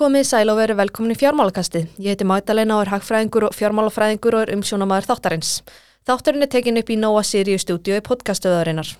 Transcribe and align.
Komið 0.00 0.22
sæl 0.24 0.48
og 0.48 0.56
veru 0.56 0.72
velkomin 0.78 1.12
í 1.12 1.18
fjármálakasti. 1.20 1.82
Ég 2.00 2.14
heiti 2.14 2.24
Magdalena 2.24 2.78
og 2.78 2.86
er 2.86 2.90
hagfræðingur 2.94 3.44
og 3.50 3.52
fjármálafræðingur 3.52 4.32
og 4.38 4.46
er 4.46 4.52
umsjónamaður 4.54 5.10
þáttarins. 5.10 5.50
Þáttarinn 6.08 6.46
er 6.46 6.48
tekin 6.54 6.80
upp 6.80 6.88
í 6.88 6.96
Nóa 6.96 7.20
Sirius 7.20 7.66
stúdíu 7.66 7.98
í 7.98 8.04
podcastöðarinnar. 8.06 8.94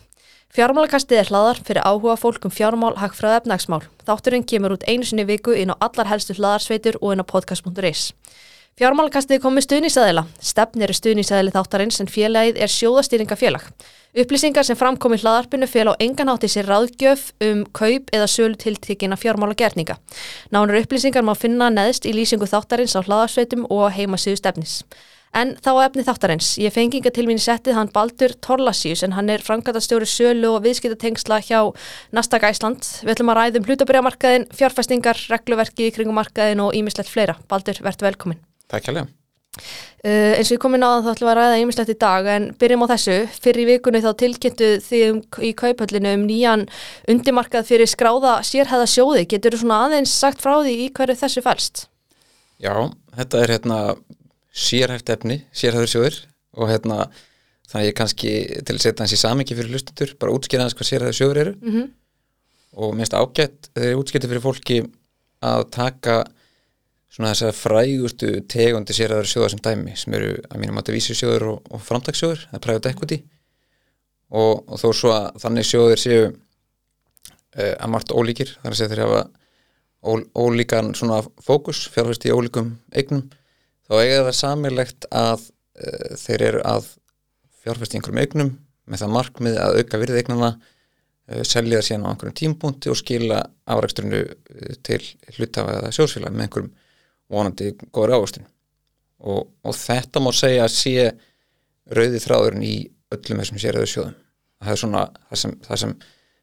Fjármálakastið 0.53 1.23
er 1.23 1.31
hlaðar 1.33 1.63
fyrir 1.65 1.89
áhuga 1.89 2.19
fólkum 2.21 2.53
fjármál, 2.53 2.93
hagfræð 3.01 3.33
og 3.33 3.41
efnagsmál. 3.41 3.81
Þátturinn 4.05 4.45
kemur 4.45 4.77
út 4.77 4.85
einu 4.85 5.09
sinni 5.09 5.25
viku 5.25 5.57
inn 5.57 5.73
á 5.73 5.81
allar 5.81 6.13
helstu 6.13 6.37
hlaðarsveitur 6.37 7.01
og 7.01 7.17
inn 7.17 7.25
á 7.25 7.31
podcast.is. 7.33 8.11
Fjármálakastið 8.81 9.43
kom 9.45 9.59
með 9.59 9.67
stuðnísæðila. 9.67 10.23
Stefn 10.41 10.81
eru 10.87 10.95
stuðnísæðili 10.97 11.53
þáttarins 11.53 12.01
en 12.01 12.09
félagið 12.09 12.61
er 12.65 12.71
sjóðastýringafélag. 12.73 13.67
Upplýsingar 14.25 14.65
sem 14.65 14.79
framkom 14.81 15.13
í 15.13 15.19
hlaðarpinu 15.21 15.69
fél 15.69 15.91
á 15.93 16.01
enganátti 16.01 16.49
sér 16.49 16.65
ráðgjöf 16.73 17.27
um 17.45 17.61
kaup 17.77 18.09
eða 18.09 18.31
sölu 18.33 18.57
tiltekina 18.57 19.21
fjármálagerninga. 19.21 19.99
Nánur 20.49 20.81
upplýsingar 20.81 21.27
má 21.29 21.35
finna 21.37 21.69
neðst 21.69 22.09
í 22.09 22.17
lýsingu 22.17 22.49
þáttarins 22.49 22.97
á 22.97 23.05
hlaðarsveitum 23.05 23.69
og 23.69 23.93
heimasíðu 24.01 24.41
stefnis. 24.41 24.81
En 25.37 25.53
þá 25.61 25.73
efni 25.85 26.09
þáttarins. 26.09 26.57
Ég 26.57 26.73
fengi 26.73 27.03
inga 27.03 27.13
til 27.13 27.29
mín 27.29 27.39
settið 27.39 27.77
hann 27.77 27.93
Baldur 27.93 28.33
Torlasíus 28.41 29.05
en 29.05 29.13
hann 29.13 29.29
er 29.29 29.45
frangatastjóri 29.45 30.09
sölu 30.09 30.57
og 30.57 30.65
viðskiptatengsla 30.65 31.45
hjá 31.45 31.69
Nasdaq 32.17 32.49
Æsland. 32.49 32.95
Við 33.05 33.19
ætlum 33.19 33.37
að 33.37 33.43
ræðum 33.45 33.69
hlutabriðamarkaðin, 33.69 34.49
fjárfæstingar, 34.57 35.27
regluverki 35.29 35.93
kringumarkaðin 35.93 36.65
og 36.65 36.73
ímislegt 36.81 37.13
fleira. 37.13 37.37
Baldur, 37.53 37.85
verður 37.85 38.15
velkomin. 38.15 38.47
Takk 38.71 38.87
hjálpa. 38.89 39.07
Uh, 40.01 40.33
eins 40.39 40.49
og 40.49 40.55
ég 40.55 40.61
komin 40.63 40.85
á 40.87 40.89
það 40.95 41.05
þá 41.05 41.11
ætlum 41.13 41.29
við 41.29 41.33
að 41.33 41.39
ræða 41.41 41.61
ímislegt 41.61 41.93
í 41.93 41.97
dag 42.01 42.29
en 42.33 42.45
byrjum 42.61 42.85
á 42.87 42.93
þessu. 42.95 43.17
Fyrir 43.45 43.69
vikunni 43.69 44.01
þá 44.05 44.11
tilkynntu 44.23 44.69
því 44.87 45.01
um, 45.11 45.19
í 45.45 45.51
kaupöllinu 45.59 46.15
um 46.17 46.27
nýjan 46.29 46.67
undimarkað 47.11 47.69
fyrir 47.69 47.91
skráða 47.91 48.39
sérhæða 48.47 48.87
sjóði. 48.89 49.27
Getur 49.29 49.57
þú 49.57 49.65
svona 49.65 49.83
aðeins 49.89 50.15
sagt 50.23 50.41
frá 50.41 50.55
því 50.63 50.77
í 50.87 50.89
hverju 50.97 51.19
þessu 51.21 51.45
fælst? 51.45 51.85
Já, 52.63 52.75
þetta 53.19 53.43
er 53.43 53.55
hérna 53.57 53.81
sérhæft 54.57 55.13
efni, 55.13 55.43
sérhæður 55.53 55.93
sjóður 55.93 56.17
og 56.57 56.71
hérna 56.71 57.05
þannig 57.71 57.91
ég 57.91 57.99
kannski 57.99 58.33
til 58.67 58.77
að 58.77 58.83
setja 58.83 59.05
hans 59.05 59.15
í 59.15 59.21
samingi 59.21 59.57
fyrir 59.57 59.75
hlustundur 59.75 60.15
bara 60.21 60.35
útskýra 60.35 60.67
hans 60.67 60.75
hvað 60.79 60.91
sérhæður 60.91 61.19
sjóður 61.19 61.41
eru 61.45 61.55
Mm 61.61 61.73
-hmm. 61.73 61.87
og 62.83 62.95
minnst 62.97 63.15
ágætt 63.15 63.71
þeir 63.75 63.91
eru 63.91 64.01
útskýrti 64.03 64.31
fyrir 64.31 64.43
fólki 64.43 64.79
að 65.43 65.71
taka 65.71 66.25
svona 67.11 67.33
þess 67.33 67.47
að 67.49 67.59
frægustu 67.59 68.31
tegundi 68.51 68.95
sérhæður 68.95 69.29
sjóða 69.31 69.51
sem 69.53 69.63
dæmi 69.65 69.97
sem 69.99 70.15
eru 70.15 70.37
að 70.47 70.63
mínum 70.63 70.79
að 70.79 70.93
vísi 70.95 71.17
sjóður 71.19 71.49
og, 71.55 71.73
og 71.75 71.83
framtakssjóður, 71.83 72.47
það 72.51 72.59
er 72.59 72.65
private 72.67 72.95
equity. 72.95 73.19
Og, 74.31 74.63
og 74.71 74.79
þó 74.79 74.89
svo 74.95 75.11
að 75.17 75.41
þannig 75.43 75.67
sjóður 75.67 76.01
séu 76.01 76.23
uh, 76.31 77.75
að 77.75 77.91
margt 77.91 78.15
ólíkir, 78.15 78.55
þar 78.63 78.75
að 78.75 78.79
segja 78.79 78.93
þeir 78.93 79.05
hafa 79.09 79.23
ól, 80.07 80.25
ólíkan 80.35 80.95
svona 80.95 81.21
fókus 81.45 81.85
fjárfæst 81.93 82.27
í 82.29 82.35
ólíkum 82.35 82.75
eignum 82.95 83.27
þá 83.89 83.95
eiga 83.99 84.25
það 84.29 84.37
samilegt 84.39 85.09
að 85.11 85.47
uh, 85.51 86.17
þeir 86.21 86.47
eru 86.47 86.65
að 86.71 86.93
fjárfæst 87.65 87.95
í 87.95 87.99
einhverjum 87.99 88.23
eignum 88.23 88.53
með 88.91 89.03
það 89.03 89.17
markmið 89.17 89.59
að 89.61 89.81
auka 89.81 90.01
virði 90.05 90.23
eignana 90.23 90.53
uh, 90.55 91.43
selja 91.43 91.81
það 91.81 91.89
síðan 91.89 92.07
á 92.07 92.11
einhverjum 92.13 92.39
tímpúnti 92.41 92.93
og 92.93 93.01
skila 93.01 93.43
afræksturinu 93.67 94.23
til 94.87 95.03
hlutafa 95.37 95.81
eða 95.81 95.93
sjósfélag 95.99 96.37
með 96.37 96.47
einhverjum 96.47 96.73
vonandi 97.31 97.75
góður 97.91 98.17
ávöxtun 98.19 98.47
og, 99.21 99.51
og 99.65 99.77
þetta 99.77 100.23
má 100.23 100.31
segja 100.35 100.65
að 100.67 100.75
sé 100.77 101.11
rauði 101.91 102.23
þráðurinn 102.23 102.67
í 102.67 102.75
öllum 103.15 103.43
þessum 103.43 103.61
séröðu 103.61 103.91
sjóðum. 103.91 104.17
Það 104.61 104.73
er 104.73 104.81
svona 104.83 105.05
það 105.29 105.41
sem, 105.43 105.55
það 105.67 105.81
sem 105.83 105.95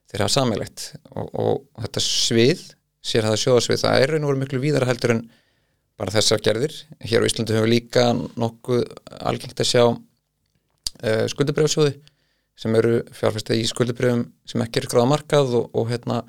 þeir 0.07 0.23
hafa 0.23 0.33
samilegt 0.33 0.85
og, 1.11 1.27
og, 1.27 1.61
þetta 1.83 2.03
svið 2.03 2.63
sér 3.07 3.27
það 3.27 3.39
sjóðasvið 3.43 3.83
það 3.83 4.01
er 4.01 4.13
raun 4.13 4.25
og 4.25 4.31
veru 4.31 4.41
miklu 4.41 4.61
víðara 4.63 4.89
heldur 4.89 5.13
en 5.15 5.23
bara 5.97 6.13
þessar 6.13 6.43
gerðir. 6.45 6.75
Hér 7.01 7.23
á 7.23 7.27
Íslandu 7.29 7.55
við 7.55 7.71
líka 7.71 8.09
nokkuð 8.17 8.83
algengt 9.17 9.63
að 9.63 9.69
sjá 9.71 9.83
uh, 9.87 11.25
skuldabrjáfsjóði 11.31 11.95
sem 12.57 12.75
eru 12.77 12.99
fjárfæstið 13.13 13.61
í 13.61 13.69
skuldabrjáfum 13.69 14.27
sem 14.49 14.63
ekki 14.65 14.81
eru 14.81 14.91
gráða 14.91 15.11
markað 15.13 15.55
og, 15.61 15.71
og 15.77 15.89
hérna 15.91 16.21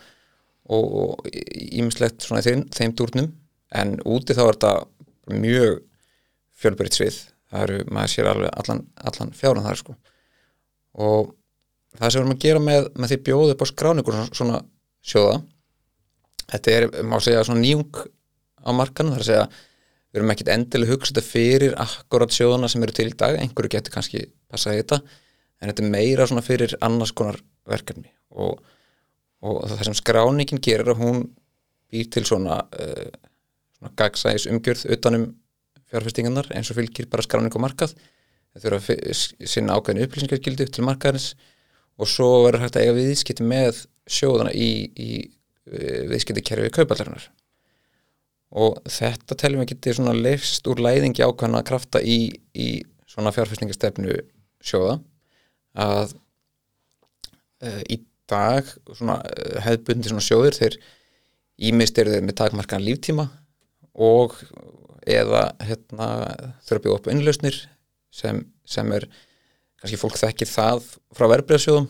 og 0.68 1.28
ímislegt 1.32 2.24
svona 2.24 2.44
þeim, 2.44 2.66
þeim 2.68 2.94
dúrnum 2.97 3.30
en 3.74 3.96
úti 4.08 4.36
þá 4.36 4.44
er 4.44 4.58
þetta 4.58 5.38
mjög 5.38 5.82
fjölbyrjt 6.58 6.98
svið. 6.98 7.18
Það 7.48 7.64
eru, 7.64 7.82
maður 7.92 8.12
sér 8.12 8.30
alveg 8.32 8.56
allan, 8.60 8.80
allan 9.08 9.34
fjáran 9.36 9.64
þar 9.64 9.80
sko. 9.80 9.94
Og 10.98 11.30
það 11.96 12.10
sem 12.10 12.18
við 12.18 12.24
erum 12.24 12.34
að 12.34 12.42
gera 12.44 12.64
með, 12.64 12.90
með 12.94 13.12
því 13.12 13.18
bjóðu 13.28 13.54
upp 13.54 13.64
á 13.64 13.72
skráningur 13.72 14.18
svona, 14.32 14.60
sjóða 15.04 15.38
þetta 16.48 16.74
er, 16.74 16.86
má 17.04 17.18
segja, 17.22 17.44
svona 17.46 17.62
nýjung 17.62 18.02
á 18.64 18.70
markanum, 18.76 19.14
það 19.14 19.18
er 19.18 19.24
að 19.24 19.30
segja 19.30 19.46
við 20.08 20.20
erum 20.20 20.32
ekkit 20.32 20.50
endilega 20.54 20.94
hugsað 20.94 21.18
þetta 21.18 21.28
fyrir 21.28 21.74
akkurat 21.84 22.34
sjóðana 22.34 22.70
sem 22.72 22.84
eru 22.84 22.96
til 22.96 23.10
í 23.10 23.16
dag, 23.20 23.36
einhverju 23.36 23.72
getur 23.74 23.94
kannski 23.94 24.24
passað 24.48 24.78
í 24.78 24.82
þetta, 24.82 25.00
en 25.60 25.70
þetta 25.70 25.84
er 25.84 25.92
meira 25.92 26.26
svona 26.30 26.44
fyrir 26.46 26.74
annars 26.84 27.12
konar 27.16 27.40
verkefni. 27.68 28.08
Og, 28.40 28.62
og 29.44 29.60
það 29.68 29.84
sem 29.90 29.98
skráningin 29.98 30.62
gerir 30.64 30.94
að 30.94 31.02
hún 31.02 31.26
býr 31.92 32.08
til 32.14 32.24
svona, 32.28 32.62
uh, 32.72 33.28
gagsæðis 33.99 34.49
umgjörð 34.50 34.87
utanum 34.97 35.28
fjárfestingarnar 35.89 36.50
eins 36.56 36.71
og 36.72 36.78
fylgir 36.78 37.09
bara 37.11 37.25
skráning 37.25 37.55
og 37.55 37.65
markað. 37.65 37.94
Þau 38.53 38.62
þurfa 38.65 38.97
að 38.99 39.49
sinna 39.53 39.77
ákveðinu 39.77 40.06
upplýsingargildi 40.09 40.66
upp 40.66 40.75
til 40.75 40.87
markaðins 40.87 41.33
og 41.99 42.11
svo 42.11 42.28
verður 42.47 42.65
hægt 42.65 42.78
að 42.78 42.87
eiga 42.87 42.97
viðskipti 42.97 43.47
með 43.47 43.83
sjóðana 44.09 44.55
í, 44.56 44.71
í 44.94 45.11
viðskipti 46.09 46.44
kerfi 46.47 46.72
kaupallarinnar 46.72 47.28
og 48.49 48.78
þetta 48.89 49.37
telum 49.37 49.61
við 49.62 49.75
getið 49.75 49.99
svona 49.99 50.15
leifst 50.16 50.69
úr 50.71 50.81
læðingi 50.81 51.25
ákvæmna 51.25 51.60
krafta 51.69 52.00
í, 52.00 52.31
í 52.56 52.69
svona 53.09 53.33
fjárfæstingastefnu 53.37 54.15
sjóða. 54.65 54.99
Að 55.78 56.15
uh, 57.60 57.83
í 57.93 58.00
dag 58.28 58.71
svona 58.97 59.19
uh, 59.21 59.59
hefðbundi 59.66 60.09
svona 60.09 60.25
sjóðir 60.25 60.56
þeir 60.56 60.78
ímist 61.69 62.00
eru 62.00 62.15
þeir 62.15 62.25
með 62.25 62.39
takmarkan 62.41 62.84
líftíma 62.87 63.28
og 63.98 64.36
eða 65.09 65.48
hérna 65.64 66.09
þurfa 66.66 66.78
að 66.78 66.84
bjóða 66.84 66.98
upp 67.00 67.09
innlausnir 67.12 67.62
sem, 68.14 68.42
sem 68.69 68.92
er 68.94 69.09
kannski 69.78 69.98
fólk 70.00 70.19
þekkir 70.19 70.50
það 70.50 70.84
frá 71.16 71.28
verbreyðsjóðum 71.34 71.88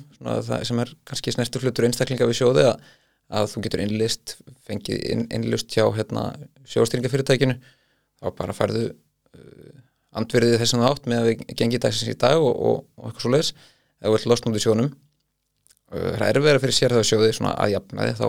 sem 0.69 0.81
er 0.85 0.93
kannski 1.09 1.35
snertur 1.35 1.65
flutur 1.65 1.89
einstaklinga 1.89 2.29
við 2.29 2.41
sjóði 2.43 2.67
að 2.69 2.87
að 3.29 3.51
þú 3.53 3.65
getur 3.67 3.83
innlist, 3.85 4.37
fengið 4.65 5.03
inn, 5.13 5.27
innlust 5.35 5.73
hjá 5.75 5.85
hérna, 5.97 6.31
sjóstýringafyrirtækinu 6.69 7.59
þá 7.59 8.31
bara 8.39 8.57
færðu 8.57 8.87
uh, 8.89 9.75
andverðið 10.19 10.63
þessum 10.63 10.85
átt 10.89 11.09
með 11.11 11.21
að 11.21 11.29
við 11.29 11.43
gengið 11.61 11.83
dagsins 11.85 12.13
í 12.13 12.17
dag 12.19 12.41
og, 12.41 12.55
og, 12.57 12.79
og 12.97 13.11
eitthvað 13.11 13.27
svo 13.27 13.35
leiðis 13.35 13.53
ef 13.99 14.15
við 14.15 14.33
út 14.49 14.61
í 14.61 14.65
sjónum 14.65 14.89
uh, 14.89 16.13
það 16.17 16.27
er 16.31 16.41
verið 16.47 16.65
fyrir 16.65 16.79
sér 16.79 16.97
það 16.97 17.09
sjóði 17.11 17.33
svona 17.37 17.55
aðjafnaði 17.67 18.17
þá 18.19 18.27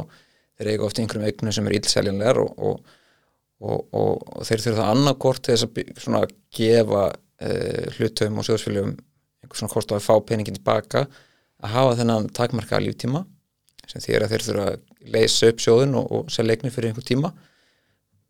þeir 0.60 0.72
eiga 0.74 0.88
oft 0.90 1.00
einhverjum 1.00 1.30
eignum 1.30 1.56
sem 1.56 1.70
er 1.70 1.78
ílseljanlegar 1.80 2.42
og, 2.44 2.52
og 2.60 2.98
þeir 3.60 4.64
þurfa 4.64 4.92
annarkort 4.94 5.44
til 5.44 5.58
þess 5.58 6.08
að 6.16 6.36
gefa 6.56 7.04
uh, 7.10 7.84
hlutöfum 7.98 8.40
og 8.40 8.48
sjóðsfélögum 8.48 8.94
einhvers 9.44 9.62
svona 9.62 9.74
kost 9.74 9.92
á 9.92 9.98
að 9.98 10.06
fá 10.06 10.16
peningin 10.28 10.56
tilbaka 10.60 11.06
að 11.60 11.74
hafa 11.74 11.98
þennan 12.00 12.30
takmarka 12.36 12.80
líftíma 12.84 13.26
sem 13.90 14.04
þýr 14.04 14.26
að 14.26 14.34
þeir 14.34 14.46
þurfa 14.48 14.68
að 14.70 15.12
leysa 15.16 15.50
upp 15.52 15.64
sjóðun 15.64 15.98
og, 16.00 16.12
og 16.16 16.32
selja 16.32 16.56
eignir 16.56 16.74
fyrir 16.76 16.92
einhver 16.92 17.08
tíma 17.08 17.34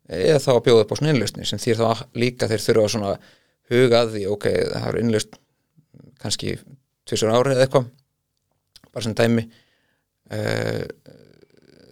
eða 0.09 0.41
þá 0.41 0.51
að 0.55 0.63
bjóða 0.65 0.85
upp 0.85 0.93
á 0.93 0.97
svona 0.97 1.13
innlustni 1.13 1.45
sem 1.45 1.61
þýr 1.61 1.81
þá 1.81 2.03
líka 2.17 2.49
þeir 2.49 2.65
þurfa 2.65 2.85
að 2.85 2.93
svona 2.95 3.13
huga 3.69 4.01
að 4.01 4.13
því, 4.15 4.25
ok, 4.33 4.47
það 4.73 4.87
er 4.89 4.99
innlust 5.03 5.39
kannski 6.19 6.55
tvisur 7.07 7.33
árið 7.33 7.55
eða 7.57 7.67
eitthvað 7.67 7.89
bara 8.89 9.05
sem 9.05 9.17
dæmi 9.17 9.45
uh, 9.45 10.83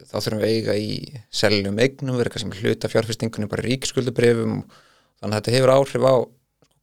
þá 0.08 0.16
þurfum 0.18 0.42
við 0.42 0.54
eiga 0.56 0.76
í 0.80 0.92
seljum 1.34 1.80
eignum, 1.84 2.18
verður 2.18 2.34
kannski 2.36 2.50
með 2.52 2.64
hluta 2.64 2.92
fjárfestingunni 2.92 3.50
bara 3.52 3.66
ríkiskuldubrefum 3.66 4.60
þannig 5.20 5.34
að 5.34 5.38
þetta 5.38 5.56
hefur 5.56 5.74
áhrif 5.74 6.08
á 6.08 6.16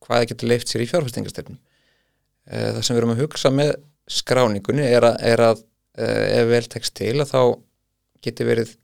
hvað 0.04 0.18
það 0.18 0.28
getur 0.32 0.50
leift 0.50 0.70
sér 0.70 0.84
í 0.84 0.88
fjárfestingastöfnum 0.90 1.58
uh, 1.58 2.68
það 2.74 2.80
sem 2.80 2.94
við 2.94 3.02
erum 3.02 3.14
að 3.14 3.22
hugsa 3.24 3.52
með 3.54 3.72
skráningunni 4.18 4.84
er 4.84 5.08
að, 5.08 5.16
er 5.32 5.44
að 5.46 5.62
uh, 5.64 6.26
ef 6.40 6.50
vel 6.50 6.64
tekst 6.74 6.96
til 7.00 7.14
að 7.16 7.32
þá 7.32 7.40
geti 8.24 8.48
verið 8.48 8.76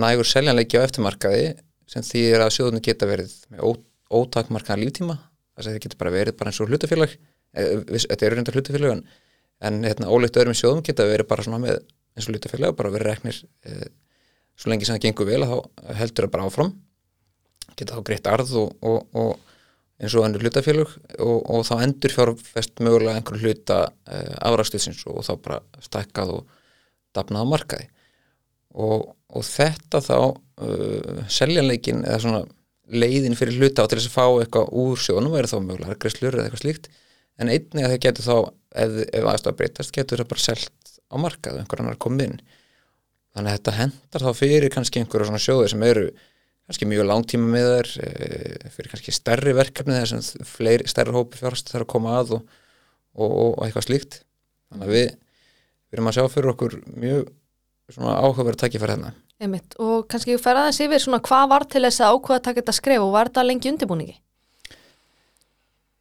nægur 0.00 0.28
seljanleiki 0.28 0.80
á 0.80 0.84
eftirmarkaði 0.86 1.52
sem 1.90 2.04
því 2.04 2.24
er 2.32 2.42
að 2.44 2.54
sjóðunni 2.56 2.80
geta 2.84 3.08
verið 3.08 3.32
með 3.52 3.66
ó, 3.68 3.68
ótakmarkaðan 4.16 4.80
líftíma. 4.80 5.16
Þess 5.52 5.68
að 5.68 5.74
það 5.74 5.82
geta 5.84 5.98
bara 6.00 6.12
verið 6.14 6.36
bara 6.38 6.52
eins 6.52 6.60
og 6.64 6.70
hlutafélag 6.72 7.12
þetta 7.54 8.26
eru 8.26 8.38
reyndar 8.38 8.56
hlutafélag 8.56 8.94
en, 8.96 9.02
en 9.62 9.84
hérna, 9.86 10.10
ólegt 10.10 10.38
öðrum 10.40 10.56
sjóðum 10.58 10.82
geta 10.86 11.06
verið 11.06 11.28
bara 11.30 11.58
með 11.58 11.78
eins 12.14 12.28
og 12.28 12.34
hlutafélag 12.34 12.74
bara 12.78 12.92
verið 12.94 13.10
reknir 13.10 13.40
eh, 13.66 13.88
svo 14.54 14.70
lengi 14.70 14.86
sem 14.86 14.96
það 14.96 15.06
gengur 15.08 15.28
vel 15.28 15.46
þá 15.50 15.56
heldur 15.98 16.26
það 16.26 16.34
bara 16.36 16.48
áfram. 16.48 16.72
Geta 17.74 17.96
þá 17.96 18.06
greitt 18.06 18.30
arð 18.30 18.54
og, 18.60 18.76
og, 18.86 19.18
og 19.18 20.02
eins 20.02 20.14
og 20.14 20.26
ennur 20.26 20.44
hlutafélag 20.44 20.92
og, 21.22 21.38
og 21.50 21.64
þá 21.66 21.74
endur 21.86 22.14
fjárfest 22.14 22.82
mögulega 22.82 23.18
einhverju 23.18 23.48
hluta 23.48 23.80
eh, 24.10 24.34
afræðsluðsins 24.46 25.04
og 25.10 25.22
þá 25.26 25.34
bara 25.46 25.60
stækkað 25.82 26.36
og 26.38 26.60
dapnað 27.14 27.46
á 27.46 27.52
markaði. 27.52 27.88
Og, 28.74 29.12
þetta 29.46 30.00
þá 30.02 30.16
uh, 30.18 31.18
seljanleikin 31.30 32.02
eða 32.02 32.18
svona 32.22 32.40
leiðin 32.90 33.36
fyrir 33.38 33.58
hluta 33.58 33.82
á 33.82 33.88
til 33.90 34.00
þess 34.00 34.10
að 34.10 34.16
fá 34.16 34.24
eitthvað 34.42 34.72
úr 34.82 34.98
sjónum 34.98 35.34
væri 35.34 35.50
þá 35.50 35.56
mögulega 35.60 35.98
greiðslur 36.02 36.36
eða 36.36 36.48
eitthvað 36.48 36.62
slíkt. 36.64 36.88
En 37.38 37.50
einnig 37.50 37.86
að 37.86 37.94
það 37.94 38.02
getur 38.04 38.26
þá 38.26 38.36
ef, 38.82 38.96
ef 39.06 39.28
aðstofa 39.30 39.58
breytast 39.60 39.94
getur 39.94 40.22
það 40.22 40.30
bara 40.32 40.44
selt 40.44 40.83
á 41.10 41.16
markað 41.20 41.60
einhver 41.60 41.82
annar 41.82 41.98
komið 42.00 42.30
inn 42.30 42.38
þannig 43.34 43.50
að 43.50 43.56
þetta 43.58 43.76
hendar 43.78 44.24
þá 44.26 44.40
fyrir 44.40 44.72
kannski 44.72 45.02
einhverja 45.02 45.30
svona 45.30 45.42
sjóði 45.42 45.72
sem 45.72 45.84
eru 45.86 46.06
kannski 46.64 46.88
mjög 46.88 47.08
langtíma 47.10 47.50
með 47.50 47.70
þær 47.70 47.90
e, 48.06 48.10
fyrir 48.76 48.92
kannski 48.92 49.14
stærri 49.14 49.56
verkefni 49.56 49.98
þar 49.98 50.12
sem 50.12 50.46
fleiri, 50.48 50.86
stærri 50.88 51.14
hópi 51.14 51.40
fjárst 51.40 51.72
þarf 51.72 51.86
að 51.86 51.92
koma 51.92 52.14
að 52.20 52.36
og, 52.38 52.46
og, 53.18 53.34
og 53.34 53.66
eitthvað 53.66 53.88
slíkt 53.88 54.20
þannig 54.70 54.86
að 54.86 54.94
við, 54.96 55.10
erum 55.94 56.10
að 56.10 56.16
sjá 56.18 56.30
fyrir 56.32 56.54
okkur 56.54 56.78
mjög 56.94 57.28
svona 57.92 58.16
áhugaverð 58.22 58.56
að 58.56 58.64
takja 58.64 58.80
fyrir 58.82 58.96
hérna 58.96 59.14
Einmitt. 59.42 59.74
Og 59.82 60.04
kannski 60.10 60.36
fer 60.38 60.56
aðeins 60.56 60.78
yfir 60.84 61.02
svona 61.02 61.18
hvað 61.24 61.48
var 61.50 61.64
til 61.66 61.82
þess 61.82 62.02
að 62.04 62.14
ákveða 62.14 62.38
að 62.38 62.44
taka 62.46 62.60
þetta 62.60 62.74
skref 62.76 63.02
og 63.02 63.14
var 63.16 63.30
þetta 63.30 63.42
lengi 63.48 63.70
undirbúningi? 63.72 64.14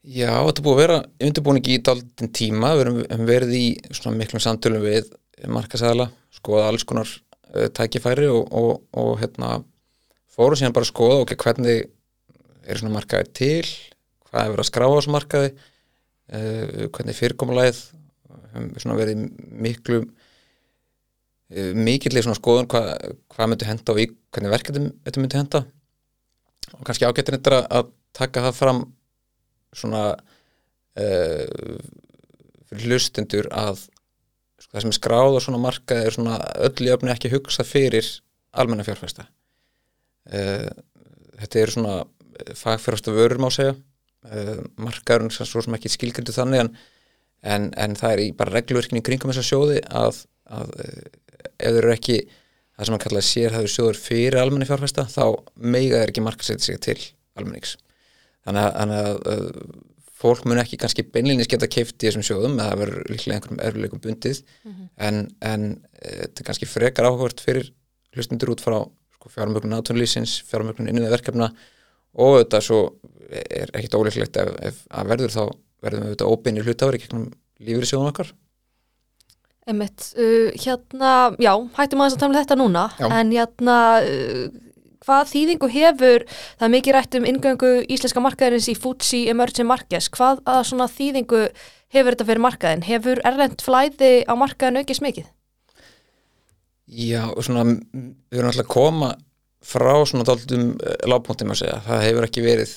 Já, 0.04 0.34
þetta 0.36 0.60
er 0.60 0.66
búið 0.66 0.74
að 0.74 0.82
vera 0.82 0.96
undirbúningi 1.24 1.76
í 1.78 1.82
daldin 1.88 2.32
tíma, 2.36 2.74
við 2.76 2.82
erum 2.84 3.28
verið 3.28 3.52
í 3.56 3.68
svona 3.96 4.18
miklum 4.20 4.42
samtölum 4.44 4.82
við 4.84 5.06
markasæðala, 5.48 6.10
skoða 6.36 6.66
alls 6.68 6.84
konar 6.84 7.08
uh, 7.08 7.70
tækifæri 7.72 8.26
og, 8.28 8.50
og, 8.52 8.82
og 9.00 9.14
hérna 9.22 9.62
fórum 10.34 10.60
síðan 10.60 10.74
bara 10.76 10.84
að 10.84 10.90
skoða 10.90 11.22
ok, 11.22 11.32
hvernig 11.40 11.86
er 12.68 12.82
svona 12.82 12.98
markaði 12.98 13.30
til, 13.40 13.70
hvað 14.28 14.42
er 14.42 14.52
verið 14.52 14.64
að 14.66 14.68
skrá 14.68 14.86
á 14.92 14.96
þessu 14.98 15.14
markaði, 15.16 15.52
uh, 16.36 16.82
hvernig 16.98 17.18
fyrirkomulegð, 17.22 17.80
svona 18.84 18.98
verið 19.00 19.22
miklu 19.68 20.02
uh, 20.04 21.70
mikillig 21.80 22.26
svona 22.26 22.42
skoðun 22.42 22.68
hvað, 22.74 22.90
hvað 23.38 23.54
myndi 23.54 23.70
henda 23.72 23.96
og 23.96 24.04
í 24.04 24.10
hvernig 24.36 24.52
verkefni 24.52 24.92
þetta 25.08 25.24
myndi 25.24 25.40
henda. 25.40 25.64
Og 26.74 26.84
kannski 26.84 27.08
ágættin 27.08 27.38
þetta 27.38 27.62
að 27.72 27.96
taka 28.20 28.44
það 28.50 28.60
fram 28.60 28.84
svona 29.78 30.04
uh, 30.14 31.78
fyrir 32.70 32.90
hlustendur 32.90 33.50
að 33.54 33.84
sko, 33.84 34.72
það 34.72 34.86
sem 34.86 34.94
er 34.94 35.00
skráð 35.00 35.38
og 35.38 35.46
svona 35.46 35.62
markað 35.64 36.08
er 36.08 36.18
svona 36.18 36.40
öll 36.68 36.88
í 36.88 36.92
öfni 36.94 37.14
ekki 37.14 37.34
hugsa 37.34 37.66
fyrir 37.68 38.10
almenna 38.54 38.86
fjárfæsta 38.88 39.28
uh, 40.32 40.70
þetta 41.42 41.64
eru 41.64 41.78
svona 41.78 41.98
fagfjárfæsta 42.58 43.14
vörur 43.14 43.42
má 43.42 43.50
segja. 43.54 43.76
Uh, 44.24 44.62
markaðurinn 44.80 45.34
svo 45.34 45.62
sem 45.62 45.76
ekki 45.76 45.92
skilgrindu 45.92 46.32
þannig 46.36 46.64
en, 46.64 46.70
en, 47.44 47.66
en 47.76 47.98
það 48.00 48.14
er 48.16 48.22
í 48.24 48.30
bara 48.38 48.54
reglverkni 48.56 49.04
kringum 49.04 49.34
þessa 49.34 49.44
sjóði 49.50 49.82
að, 49.84 50.22
að 50.48 50.72
ef 50.80 51.74
þeir 51.74 51.82
eru 51.82 51.92
ekki 51.94 52.22
það 52.74 52.88
sem 52.88 52.96
að 52.96 53.04
kalla 53.04 53.24
sérhæður 53.28 53.74
sjóður 53.74 54.00
fyrir 54.00 54.40
almenni 54.40 54.68
fjárfæsta 54.70 55.06
þá 55.12 55.26
meiga 55.60 56.00
þeir 56.00 56.14
ekki 56.14 56.24
markasetja 56.26 56.66
sig 56.70 56.80
til 56.84 56.98
almennings 57.38 57.76
þannig 58.48 58.64
að, 58.68 58.94
að 58.94 59.20
uh, 59.34 59.82
fólk 60.24 60.46
mun 60.48 60.62
ekki 60.62 60.80
kannski 60.80 61.06
beinlinni 61.14 61.46
skemmt 61.48 61.66
að 61.68 61.74
keifti 61.76 62.08
þessum 62.08 62.26
sjóðum 62.26 62.58
eða 62.58 62.70
það 62.72 62.82
verður 62.84 63.08
líklega 63.12 63.38
einhverjum 63.38 63.64
erfileikum 63.68 64.04
bundið 64.04 64.44
mm 64.44 64.74
-hmm. 64.74 64.90
en, 65.08 65.18
en 65.42 65.66
þetta 66.00 66.44
er 66.44 66.48
kannski 66.48 66.70
frekar 66.70 67.10
áhugavert 67.10 67.44
fyrir 67.44 67.72
hlustundur 68.16 68.54
út 68.54 68.64
frá 68.64 68.78
sko, 69.18 69.32
fjármögnun 69.34 69.76
áttunlýsins, 69.80 70.38
fjármögnun 70.48 70.92
innið 70.92 71.12
verkefna 71.18 71.50
og 72.14 72.38
þetta 72.40 72.62
svo 72.62 72.80
er 73.34 73.74
ekkit 73.74 73.98
óleiklegt 73.98 74.38
ef, 74.38 74.54
ef 74.62 74.80
að 74.94 75.12
verður 75.12 75.36
þá 75.36 75.44
verðum 75.84 76.10
við 76.14 76.26
óbeinni 76.28 76.64
hlutafur 76.64 76.96
í 76.96 77.04
gegnum 77.04 77.28
lífur 77.60 77.88
í 77.88 77.92
sjóðum 77.92 78.12
okkar 78.14 78.34
Emmett, 79.64 80.10
uh, 80.20 80.52
hérna, 80.60 81.32
já, 81.40 81.54
hættum 81.78 82.02
aðeins 82.04 82.18
að 82.18 82.20
tala 82.20 82.34
um 82.34 82.36
þetta 82.42 82.56
núna, 82.60 82.82
Já. 83.00 83.06
en 83.16 83.30
hérna, 83.32 83.76
uh, 84.04 84.42
hvað 85.04 85.30
þýðingu 85.34 85.70
hefur, 85.74 86.26
það 86.58 86.68
er 86.68 86.74
mikið 86.74 86.98
rætt 86.98 87.18
um 87.20 87.28
ingöngu 87.30 87.72
íslenska 87.92 88.24
markaðarins 88.24 88.70
í 88.72 88.76
Futsi 88.80 89.24
Emerging 89.32 89.70
Markets, 89.70 90.10
hvað 90.14 90.42
að 90.50 90.62
svona 90.72 90.90
þýðingu 90.92 91.44
hefur 91.94 92.16
þetta 92.16 92.28
fyrir 92.30 92.44
markaðin? 92.44 92.86
Hefur 92.88 93.22
erlend 93.28 93.64
flæði 93.64 94.14
á 94.26 94.34
markaðin 94.40 94.82
aukist 94.82 95.06
mikið? 95.06 95.30
Já, 96.94 97.30
svona 97.40 97.66
við 97.68 98.40
erum 98.40 98.52
alltaf 98.52 98.66
að 98.66 98.74
koma 98.74 99.14
frá 99.64 99.94
svona 100.04 100.28
dáltum 100.28 100.74
lágpóntum 101.08 101.54
að 101.54 101.62
segja, 101.64 101.80
það 101.86 102.06
hefur 102.10 102.28
ekki 102.28 102.44
verið 102.44 102.74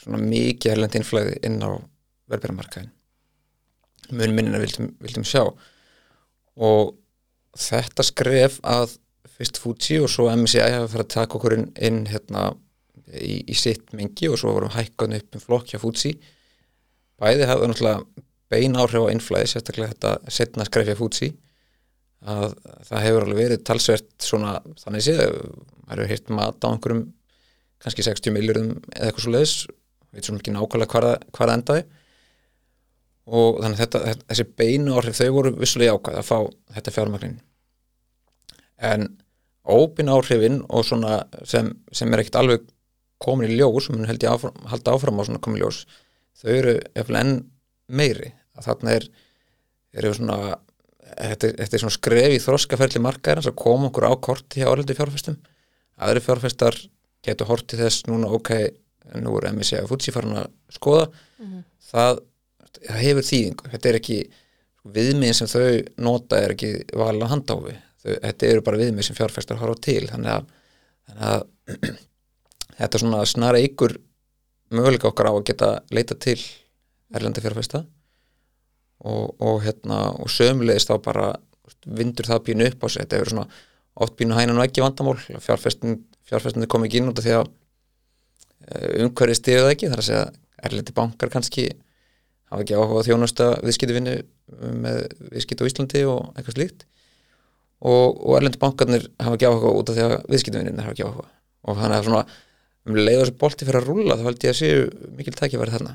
svona 0.00 0.20
mikið 0.20 0.74
erlend 0.74 0.98
innflæði 0.98 1.38
inn 1.46 1.62
á 1.62 1.70
verðbæramarkaðin 2.32 2.90
mun 4.12 4.34
minnina 4.36 4.60
vildum, 4.60 4.90
vildum 5.00 5.24
sjá 5.24 5.44
og 6.54 6.94
þetta 7.56 8.04
skref 8.06 8.58
að 8.66 8.98
fyrst 9.34 9.58
Fuji 9.62 9.98
og 10.04 10.10
svo 10.12 10.28
MSCI 10.32 10.60
hafa 10.76 10.90
fyrir 10.92 11.06
að 11.06 11.12
taka 11.14 11.38
okkur 11.38 11.56
inn, 11.56 11.66
inn 11.88 12.02
hérna 12.10 12.44
í, 13.14 13.40
í 13.50 13.54
sitt 13.58 13.92
mengi 13.96 14.28
og 14.30 14.38
svo 14.40 14.52
vorum 14.56 14.72
hækkan 14.74 15.16
upp 15.16 15.38
um 15.38 15.42
flokk 15.42 15.72
hjá 15.72 15.80
Fuji. 15.82 16.14
Bæði 17.20 17.48
hafði 17.48 17.70
náttúrulega 17.70 18.24
bein 18.52 18.76
áhrif 18.78 19.06
á 19.06 19.12
innflæði, 19.14 19.50
sérstaklega 19.54 19.94
þetta 19.94 20.14
setna 20.36 20.66
skref 20.68 20.90
hjá 20.92 20.98
Fuji 21.00 21.32
að 22.24 22.54
það 22.88 23.02
hefur 23.04 23.24
alveg 23.26 23.40
verið 23.42 23.64
talsvert 23.68 24.12
svona 24.24 24.54
þannig 24.80 25.02
séð, 25.04 25.18
það 25.84 25.96
eru 25.96 26.06
hirt 26.08 26.30
mat 26.32 26.64
á 26.64 26.68
einhverjum 26.70 27.02
kannski 27.84 28.04
60 28.06 28.32
miljórum 28.32 28.70
eða 28.94 29.10
eitthvað 29.10 29.24
svo 29.26 29.32
leiðis, 29.34 29.56
veit 30.14 30.24
svo 30.24 30.36
mikið 30.38 30.54
nákvæmlega 30.56 30.92
hvað 30.94 31.04
það- 31.10 31.26
hvað 31.36 31.50
það 31.50 31.54
endaði. 31.58 31.82
Og 33.24 33.58
þannig 33.60 33.80
að 33.80 33.82
þetta, 33.82 34.14
þessi 34.30 34.46
beinu 34.60 34.94
áhrif 34.96 35.18
þau 35.20 35.28
voru 35.36 35.52
vissulega 35.56 35.96
ákvæð 35.98 36.18
að 36.20 36.26
fá 36.30 36.38
þetta 36.78 36.94
fjármagnin 36.96 37.36
en 38.84 39.06
ópin 39.64 40.10
áhrifin 40.12 40.60
og 40.68 40.84
svona 40.84 41.22
sem, 41.48 41.70
sem 41.92 42.12
er 42.12 42.22
ekkert 42.24 42.40
alveg 42.42 42.64
komin 43.24 43.48
í 43.52 43.56
ljós, 43.56 43.88
mun 43.94 44.04
held 44.08 44.20
ég 44.26 44.32
áfram, 44.34 44.56
halda 44.68 44.92
áfram 44.96 45.20
á 45.20 45.24
svona 45.24 45.40
komin 45.44 45.60
í 45.60 45.64
ljós, 45.64 45.84
þau 46.40 46.50
eru 46.58 46.74
eftir 46.92 47.18
enn 47.22 47.34
meiri, 47.88 48.32
að 48.58 48.66
þarna 48.68 48.96
er 48.98 49.06
eru 49.94 50.10
svona 50.18 50.38
þetta, 51.14 51.50
er- 51.54 51.78
svona 51.78 51.94
skref 51.94 52.32
í 52.34 52.40
þroskaferli 52.42 53.00
markaðir 53.04 53.46
að 53.48 53.56
koma 53.62 53.88
okkur 53.90 54.08
á 54.10 54.12
korti 54.18 54.60
hjá 54.62 54.68
orðildi 54.72 54.96
fjárfestum. 54.98 55.36
Aðri 56.02 56.22
fjárfestar 56.24 56.74
getur 57.24 57.46
hortið 57.48 57.84
þess 57.84 58.06
núna 58.10 58.28
ok, 58.34 58.50
nú 59.22 59.36
er 59.38 59.46
MSC 59.52 59.78
að 59.78 59.88
Fuji 59.92 60.12
farin 60.12 60.34
að 60.40 60.48
skoða. 60.74 61.06
Það, 61.92 62.18
það 62.88 62.98
hefur 63.04 63.26
þýðingu. 63.30 63.70
Þetta 63.74 63.88
er 63.92 63.98
ekki 64.00 64.18
viðmið 64.96 65.32
sem 65.38 65.46
þau 65.52 65.68
nota 66.08 66.40
er 66.42 66.54
ekki 66.56 66.72
valin 66.98 67.22
að 67.24 67.30
handáfi 67.36 67.76
þau, 68.04 68.14
þetta 68.26 68.50
eru 68.50 68.64
bara 68.66 68.80
viðmið 68.80 69.08
sem 69.08 69.16
fjárfestar 69.18 69.60
horfa 69.60 69.80
til 69.88 70.02
þannig 70.10 70.32
að, 70.34 70.50
þannig 71.08 71.30
að 71.30 71.94
þetta 72.80 73.00
svona 73.02 73.24
snara 73.28 73.62
ykkur 73.64 73.96
möguleika 74.74 75.10
okkar 75.10 75.30
á 75.30 75.32
að 75.34 75.46
geta 75.50 75.70
leita 75.94 76.16
til 76.18 76.38
erlenda 77.14 77.42
fjárfesta. 77.44 77.84
Og, 79.04 79.34
og 79.42 79.60
hérna 79.64 80.14
og 80.22 80.30
sömulegist 80.32 80.88
þá 80.88 80.96
bara 81.04 81.26
vindur 81.84 82.28
það 82.28 82.44
pínu 82.46 82.68
upp 82.70 82.86
á 82.86 82.88
sig. 82.88 83.04
Þetta 83.04 83.18
hefur 83.20 83.32
svona 83.34 83.46
oft 84.04 84.16
pínu 84.18 84.36
hænan 84.36 84.60
og 84.60 84.66
ekki 84.66 84.84
vandamál. 84.84 85.18
Fjárfestin, 85.44 86.00
fjárfestin 86.28 86.68
kom 86.70 86.86
ekki 86.86 87.02
inn 87.02 87.10
út 87.12 87.20
af 87.20 87.26
því 87.26 87.36
að 87.38 87.52
umhverfið 89.04 89.40
stiðið 89.40 89.70
ekki. 89.74 89.90
Þar 89.92 90.02
að 90.02 90.08
segja 90.08 90.24
erlendi 90.64 90.96
bankar 90.96 91.32
kannski 91.32 91.68
hafa 92.48 92.64
ekki 92.64 92.78
áhuga 92.78 93.04
á 93.04 93.06
þjónusta 93.08 93.50
viðskiptavinnu 93.64 94.16
með 94.80 95.00
viðskipt 95.34 95.64
á 95.64 95.68
Íslandi 95.68 96.04
og 96.08 96.32
eitthvað 96.32 96.58
slíkt 96.58 96.86
og, 97.84 98.16
og 98.24 98.38
erlendi 98.38 98.60
bankarnir 98.62 99.06
hafa 99.20 99.36
ekki 99.36 99.48
áhuga 99.50 99.74
út 99.78 99.92
af 99.92 99.98
því 99.98 100.06
að 100.06 100.16
viðskiptavinnir 100.32 100.84
hafa 100.84 100.96
ekki 100.96 101.06
áhuga 101.08 101.28
og 101.64 101.78
þannig 101.80 101.98
að 101.98 102.08
svona 102.08 102.24
um 102.84 102.98
leið 102.98 103.18
og 103.18 103.24
þessi 103.24 103.36
bolti 103.40 103.68
fyrir 103.68 103.80
að 103.80 103.90
rúlla 103.90 104.18
þá 104.18 104.26
held 104.28 104.44
ég 104.44 104.52
að 104.52 104.58
séu 104.60 105.10
mikil 105.18 105.36
tækifæri 105.36 105.74
þarna. 105.74 105.94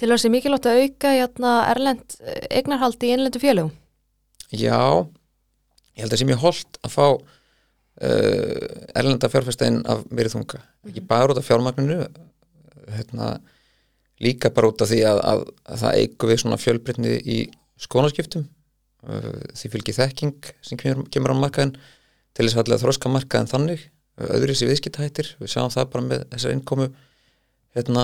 Til 0.00 0.08
þess 0.08 0.24
að 0.24 0.32
mikilvægt 0.32 0.68
að 0.68 0.82
auka 0.84 1.12
hérna, 1.12 1.52
erlend 1.68 2.16
eh, 2.24 2.44
eignarhald 2.56 3.04
í 3.04 3.12
einlendu 3.12 3.40
félögum? 3.42 3.72
Já, 4.50 4.80
ég 5.96 6.04
held 6.04 6.14
að 6.16 6.22
sé 6.22 6.28
mjög 6.28 6.44
holdt 6.44 6.78
að 6.80 6.94
fá 6.94 7.04
uh, 7.12 8.68
erlenda 8.96 9.30
fjárfæstein 9.30 9.82
af 9.84 10.06
meiri 10.08 10.32
þunga, 10.32 10.62
ekki 10.88 11.04
bara 11.08 11.34
út 11.34 11.40
af 11.40 11.46
fjármagninu 11.46 12.00
hérna, 12.96 13.34
líka 14.24 14.50
bara 14.56 14.72
út 14.72 14.80
af 14.80 14.90
því 14.90 15.02
að, 15.12 15.20
að, 15.32 15.44
að 15.68 15.84
það 15.84 16.00
eigu 16.00 16.30
við 16.32 16.42
svona 16.42 16.60
fjölbreytni 16.60 17.20
í 17.20 17.38
skonaskiptum 17.80 18.48
uh, 18.48 18.59
því 19.00 19.70
fylgir 19.72 19.96
þekking 19.96 20.50
sem 20.66 20.78
kemur, 20.80 21.06
kemur 21.12 21.32
á 21.32 21.42
markaðin 21.42 21.74
til 22.36 22.46
þess 22.48 22.60
að 22.60 22.82
þróska 22.84 23.12
markaðin 23.12 23.48
þannig 23.50 23.86
öðru 24.20 24.54
sér 24.58 24.68
viðskiptahættir, 24.68 25.30
við 25.40 25.48
sjáum 25.54 25.70
það 25.72 25.86
bara 25.94 26.04
með 26.04 26.24
þessar 26.34 26.52
innkomu 26.52 26.88
hérna, 27.76 28.02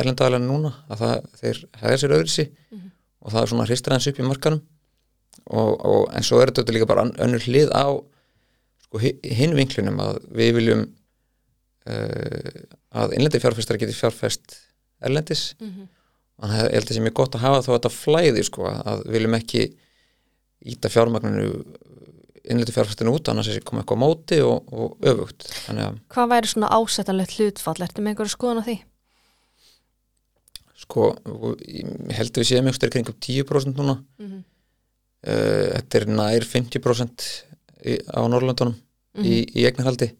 erlendagalega 0.00 0.42
núna 0.42 0.72
að 0.90 1.02
það, 1.04 1.28
þeir 1.42 1.60
hefða 1.82 1.98
sér 2.02 2.14
öðru 2.16 2.32
sér 2.32 2.48
og 3.22 3.30
það 3.30 3.42
er 3.44 3.50
svona 3.52 3.66
hristir 3.68 3.94
hans 3.94 4.08
upp 4.10 4.18
í 4.18 4.26
markanum 4.26 4.62
og, 5.52 5.70
og, 5.86 6.02
en 6.16 6.26
svo 6.26 6.40
er 6.42 6.50
þetta 6.50 6.74
líka 6.74 6.88
bara 6.90 7.04
önnur 7.22 7.44
hlið 7.46 7.70
á 7.70 7.86
sko, 8.88 8.98
hi- 9.04 9.14
hinn 9.38 9.54
vinklinum 9.58 10.00
að 10.02 10.18
við 10.34 10.50
viljum 10.58 10.82
uh, 11.86 12.66
að 13.02 13.14
innlendi 13.16 13.40
fjárfestar 13.42 13.78
geti 13.80 13.94
fjárfest 13.96 14.58
erlendis. 15.02 15.52
Þannig 16.42 16.58
að 16.58 16.66
ég 16.66 16.74
held 16.80 16.90
að 16.90 16.96
sé 16.96 17.02
mjög 17.04 17.14
gott 17.20 17.36
að 17.38 17.42
hafa 17.46 17.62
þá 17.62 17.70
þetta 17.76 17.90
flæði 17.94 18.42
sko, 18.48 18.66
að 18.72 19.02
viljum 19.14 19.36
ekki 19.38 19.62
íta 20.64 20.88
fjármagninu 20.92 21.64
innleitu 22.42 22.72
fjárfæstinu 22.74 23.12
út 23.14 23.28
annars 23.30 23.48
er 23.48 23.54
þessi 23.58 23.64
komið 23.68 23.82
eitthvað 23.84 23.98
á 23.98 24.02
móti 24.02 24.38
og, 24.42 24.72
og 24.72 24.96
öfugt 25.12 25.46
Hvað 26.12 26.30
væri 26.32 26.50
svona 26.50 26.70
ásettanlegt 26.74 27.36
hlutfall? 27.38 27.78
Ertu 27.82 28.02
með 28.02 28.12
einhverju 28.14 28.34
skoðan 28.34 28.62
á 28.62 28.66
því? 28.66 28.78
sko 30.82 31.12
og 31.14 31.60
ég 31.62 31.86
held 32.16 32.32
að 32.32 32.40
við 32.42 32.48
séum 32.48 32.66
einhverjum 32.68 32.92
kringum 32.96 33.18
10% 33.22 33.76
núna 33.78 33.94
Mm 34.18 34.26
-hmm. 34.26 34.42
uh, 35.28 35.68
þetta 35.78 35.98
er 36.00 36.06
nær 36.06 36.42
50% 36.42 37.26
í, 37.86 37.98
á 38.10 38.20
Norrlöndunum 38.26 38.74
í, 39.22 39.46
í 39.54 39.66
eignarhaldi 39.66 40.10
Mhm. 40.12 40.18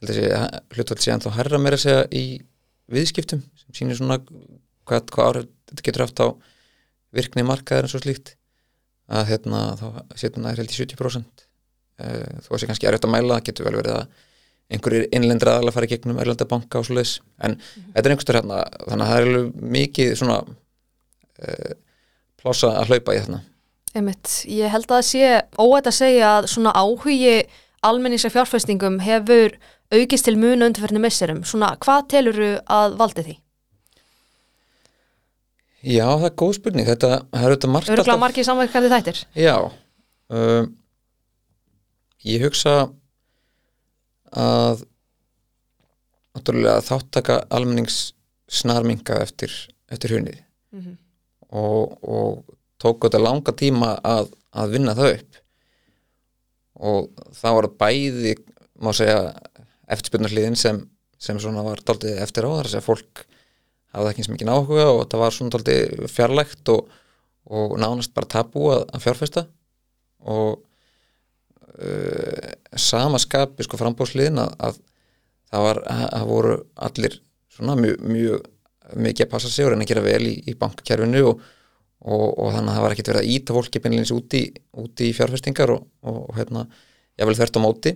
Held 0.00 0.10
að 0.10 0.16
þessi 0.16 0.76
hlutvall 0.76 1.00
sé 1.02 1.12
ennþá 1.12 1.30
herra 1.36 1.58
meira 1.58 1.76
segja 1.76 2.06
í 2.10 2.40
viðskiptum 2.88 3.42
sem 3.54 3.74
sýnir 3.74 3.96
svona 3.98 4.16
hvað, 4.86 5.10
hvað 5.12 5.26
áhrif 5.28 5.46
þetta 5.68 5.82
getur 5.84 6.02
haft 6.06 6.20
á 6.24 6.28
virkni 7.12 7.42
markaðar 7.44 7.84
en 7.84 7.88
svo 7.92 8.00
slíkt 8.00 8.36
að 9.10 9.30
hérna 9.32 9.60
þá 9.80 9.86
setur 10.18 10.44
nær 10.44 10.60
held 10.60 10.72
í 10.72 10.78
70% 10.78 11.44
uh, 11.44 12.42
þó 12.44 12.50
að 12.54 12.62
sé 12.62 12.70
kannski 12.70 12.90
erfitt 12.90 13.06
að 13.08 13.14
mæla 13.14 13.38
það 13.38 13.46
getur 13.50 13.68
vel 13.68 13.78
verið 13.80 13.96
að 13.98 14.26
einhverjir 14.70 15.08
innlendra 15.16 15.56
aðalega 15.56 15.74
fara 15.74 15.88
í 15.88 15.90
gegnum 15.90 16.18
erlenda 16.22 16.46
banka 16.46 16.78
og 16.78 16.86
svoleiðis. 16.86 17.16
En 17.42 17.56
þetta 17.58 18.04
er 18.04 18.12
einhverstur 18.12 18.38
hérna 18.38 18.60
þannig 18.86 19.06
að 19.06 19.10
það 19.10 19.22
er 19.22 19.70
mikið 19.76 20.12
svona 20.20 20.36
uh, 20.46 21.72
plása 22.40 22.74
að 22.78 22.92
hlaupa 22.92 23.16
í 23.16 23.22
þarna. 23.24 23.40
Einmitt, 23.90 24.36
ég 24.46 24.70
held 24.70 24.86
að 24.86 24.94
það 24.94 25.08
sé 25.08 25.32
óætt 25.58 25.90
að 25.90 25.96
segja 25.96 26.30
að 26.36 26.48
svona 26.52 26.74
áhugi 26.78 27.34
almennings 27.86 28.26
af 28.28 28.36
fjárfæstingum 28.36 29.00
hefur 29.02 29.56
aukist 29.90 30.28
til 30.28 30.36
muna 30.38 30.68
undirferðinu 30.68 31.02
misserum. 31.02 31.42
Svona, 31.42 31.72
hvað 31.82 32.06
teluru 32.14 32.50
að 32.70 32.94
valdi 33.00 33.26
því? 33.26 33.36
Já, 35.80 36.04
það 36.04 36.26
er 36.28 36.36
góð 36.42 36.54
spurning 36.58 36.88
þetta, 36.88 37.10
er 37.32 37.46
auðvitað 37.48 37.72
margt 37.72 37.92
Öruglega 37.94 38.20
margir 38.20 38.46
samverkandi 38.46 38.92
þættir. 38.92 39.20
Já 39.38 39.56
um, 40.28 40.70
Ég 42.28 42.44
hugsa 42.44 42.74
að 44.36 44.84
náttúrulega 46.36 46.84
þáttaka 46.86 47.38
almennings 47.50 48.12
snarminga 48.50 49.22
eftir, 49.24 49.54
eftir 49.90 50.18
hunnið 50.18 50.46
Mm 50.70 50.80
-hmm. 50.80 50.96
og, 51.50 51.98
og 52.06 52.44
tók 52.78 53.02
þetta 53.02 53.18
langa 53.18 53.52
tíma 53.52 53.96
að, 54.06 54.28
að 54.54 54.70
vinna 54.70 54.94
það 54.94 55.14
upp 55.16 55.38
og 56.80 57.08
það 57.34 57.56
var 57.56 57.68
bæði 57.82 58.34
má 58.78 58.92
segja 58.94 59.34
eftirspyrnarliðin 59.90 60.56
sem, 60.56 60.78
sem 61.18 61.40
svona 61.42 61.64
var 61.66 61.82
daldið 61.82 62.22
eftir 62.22 62.46
á 62.46 62.50
þar 62.54 62.68
að 62.68 62.70
segja 62.70 62.86
fólk 62.86 63.24
hafði 63.94 64.10
ekki 64.10 64.22
eins 64.22 64.32
mikið 64.32 64.52
áhuga 64.54 64.88
og 64.94 65.04
það 65.10 65.22
var 65.24 65.36
svona 65.36 65.54
daldið 65.54 66.04
fjarlægt 66.10 66.72
og, 66.74 66.90
og 67.50 67.76
nánast 67.80 68.14
bara 68.16 68.30
tabú 68.30 68.68
að, 68.74 68.84
að 68.94 69.04
fjárfesta. 69.06 69.46
Og 70.30 70.60
uh, 71.80 72.50
sama 72.78 73.20
skapi 73.22 73.66
sko 73.66 73.80
frambóðsliðin 73.80 74.42
að, 74.42 74.54
að 74.68 74.80
það 75.50 75.66
var, 75.66 75.82
það 75.86 76.26
voru 76.30 76.58
allir 76.88 77.16
svona 77.50 77.78
mjög, 77.78 78.04
mjög 78.06 78.44
mikið 79.00 79.26
að 79.26 79.32
passa 79.32 79.50
sig 79.50 79.66
og 79.66 79.72
reyna 79.72 79.86
að 79.86 79.92
gera 79.92 80.04
vel 80.04 80.22
í, 80.26 80.36
í 80.50 80.54
bankkerfinu 80.58 81.24
og, 81.28 81.42
og, 82.02 82.26
og 82.28 82.54
þannig 82.54 82.70
að 82.70 82.76
það 82.76 82.84
var 82.84 82.94
ekkert 82.94 83.10
verið 83.12 83.24
að 83.24 83.32
íta 83.34 83.56
fólki 83.56 83.82
beinleins 83.82 84.14
úti, 84.14 84.44
úti 84.82 85.10
í 85.10 85.16
fjárfestingar 85.16 85.74
og, 85.74 85.88
og 86.06 86.30
hérna, 86.38 86.64
ég 87.20 87.28
vil 87.28 87.36
þvert 87.38 87.58
á 87.58 87.60
móti. 87.62 87.94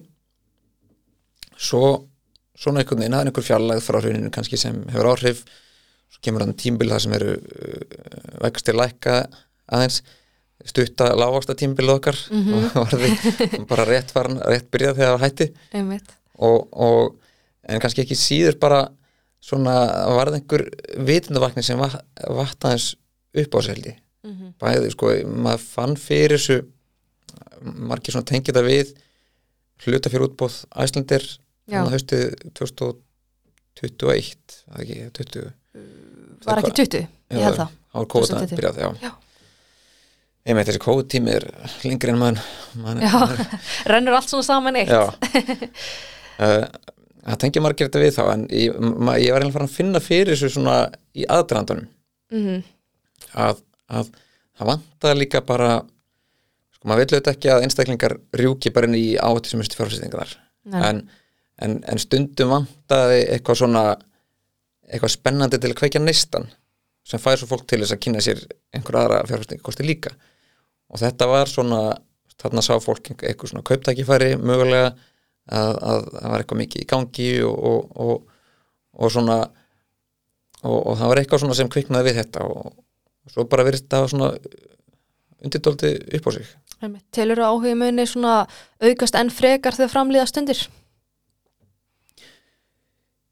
Svo 1.54 1.84
svona 2.58 2.82
einhvern 2.82 3.02
veginn, 3.02 3.14
það 3.14 3.24
er 3.24 3.30
einhver 3.30 3.46
fjarlægð 3.48 3.84
frá 3.86 3.98
hruninu 4.00 4.32
kannski 4.34 4.58
sem 4.60 4.82
hefur 4.92 5.10
áhrif 5.12 5.42
svo 6.14 6.22
kemur 6.24 6.44
hann 6.46 6.54
tímbil 6.58 6.90
það 6.94 7.02
sem 7.04 7.16
eru 7.18 7.32
uh, 7.34 8.02
vextir 8.44 8.78
lækka 8.78 9.16
aðeins. 9.74 10.00
Stutta 10.64 11.10
lágvasta 11.18 11.52
tímbil 11.58 11.90
okkar 11.92 12.16
og 12.30 12.74
var 12.78 12.94
því 12.94 13.64
bara 13.68 13.84
rétt 13.88 14.12
farin, 14.14 14.38
rétt 14.48 14.70
byrjað 14.72 14.96
þegar 15.00 15.16
það 15.18 15.24
hætti. 15.26 15.48
Og, 16.38 16.68
og 16.72 17.16
en 17.68 17.80
kannski 17.82 18.04
ekki 18.04 18.16
síður 18.16 18.56
bara 18.62 18.78
svona 19.44 19.74
varð 20.16 20.38
einhver 20.38 20.64
vitundavakni 21.04 21.62
sem 21.66 21.76
va- 21.78 22.00
vatt 22.32 22.64
aðeins 22.64 22.94
upp 23.34 23.54
á 23.54 23.60
ég. 23.66 23.98
Mm 24.24 24.32
bæði 24.62 24.90
sko, 24.94 25.10
maður 25.44 25.60
fann 25.68 25.96
fyrir 26.00 26.38
þessu 26.38 26.62
margir 27.90 28.14
svona 28.14 28.24
tengið 28.30 28.56
það 28.56 28.68
við 28.70 28.92
hluta 29.84 30.08
fyrir 30.12 30.28
útbóð 30.30 30.56
Æslandir 30.80 31.26
þannig 31.68 31.90
að 31.90 31.94
haustið 31.98 32.24
2021 32.60 34.34
það 34.64 34.80
ekki, 34.84 34.98
20 35.18 35.52
Var 36.44 36.62
ekki 36.62 36.74
20? 36.82 37.06
Ég 37.34 37.46
held 37.48 37.60
það. 37.60 37.76
Að 37.94 38.08
2020. 38.14 38.58
byrjað, 38.58 38.80
já, 38.82 38.88
Já. 39.04 39.12
Ég 40.44 40.56
með 40.58 40.68
þessi 40.68 40.80
COVID 40.84 41.06
tími 41.08 41.32
er 41.32 41.46
lengri 41.84 42.12
en 42.12 42.18
maður 42.20 43.00
Já, 43.00 43.12
rennur 43.94 44.18
allt 44.18 44.28
svona 44.28 44.44
saman 44.44 44.76
eitt. 44.82 44.92
Uh, 44.92 46.66
Það 47.24 47.38
tengja 47.40 47.60
margir 47.64 47.88
þetta 47.88 48.00
við 48.02 48.16
þá 48.18 48.24
en 48.34 48.42
ég, 48.52 48.74
ég 49.24 49.32
var 49.32 49.40
einhvern 49.40 49.54
farin 49.54 49.70
að 49.70 49.76
finna 49.78 50.00
fyrir 50.04 50.34
þessu 50.34 50.50
svona 50.58 50.74
í 51.16 51.24
aðdraðandunum 51.24 51.86
Mm 52.34 52.58
að, 53.34 53.60
að 53.90 54.10
það 54.54 54.70
vantaði 54.70 55.20
líka 55.20 55.42
bara 55.46 55.70
sko 56.74 56.88
maður 56.88 57.04
vil 57.04 57.06
auðvitað 57.14 57.32
ekki 57.34 57.52
að 57.52 57.66
einstaklingar 57.66 58.16
rjúki 58.38 58.72
bara 58.74 58.90
inn 58.90 58.98
í 58.98 59.06
áhættu 59.18 59.52
sem 59.52 59.62
mistu 59.62 59.78
fjárfæstingar 59.78 60.34
en, 60.74 61.04
en, 61.64 61.78
en 61.82 62.02
stundum 62.02 62.52
vantaði 62.54 63.24
eitthvað 63.34 63.60
svona 63.62 63.84
eitthvað 64.88 65.14
spennandi 65.16 65.60
til 65.60 65.72
að 65.72 65.78
kveikja 65.80 66.02
neistan 66.02 66.48
sem 67.04 67.20
fær 67.20 67.38
svo 67.40 67.48
fólk 67.50 67.66
til 67.68 67.82
þess 67.82 67.96
að 67.96 68.02
kynna 68.06 68.22
sér 68.24 68.40
einhver 68.74 69.00
aðra 69.00 69.24
fjárfæstingakosti 69.28 69.86
líka 69.86 70.14
og 70.90 71.00
þetta 71.02 71.28
var 71.28 71.50
svona 71.50 71.80
þarna 72.40 72.64
sá 72.64 72.74
fólk 72.82 73.12
eitthvað 73.14 73.52
svona 73.52 73.66
kauptækifæri 73.66 74.34
mögulega 74.40 74.92
að, 74.92 75.74
að 75.74 76.06
það 76.10 76.30
var 76.32 76.44
eitthvað 76.44 76.60
mikið 76.62 76.84
í 76.84 76.88
gangi 76.90 77.28
og, 77.46 77.90
og, 78.04 78.14
og, 78.96 79.10
svona 79.12 79.38
og, 80.64 80.94
það 80.98 81.10
var 81.10 81.20
eitthvað 81.20 81.44
svona 81.44 81.58
sem 81.58 81.72
kviknaði 81.72 82.10
við 82.10 82.20
þetta 82.22 82.46
og, 82.48 82.72
svo 83.32 83.46
bara 83.48 83.64
virðist 83.66 83.90
það 83.92 84.10
svona 84.12 84.30
undirdóldi 85.44 85.92
upp 86.18 86.28
á 86.28 86.30
sig. 86.34 86.48
Telur 87.14 87.40
að 87.40 87.52
áhugi 87.52 87.76
muni 87.80 88.04
svona 88.08 88.34
aukast 88.84 89.16
enn 89.16 89.32
frekar 89.32 89.76
þegar 89.76 89.92
framlýða 89.92 90.26
stundir? 90.28 90.60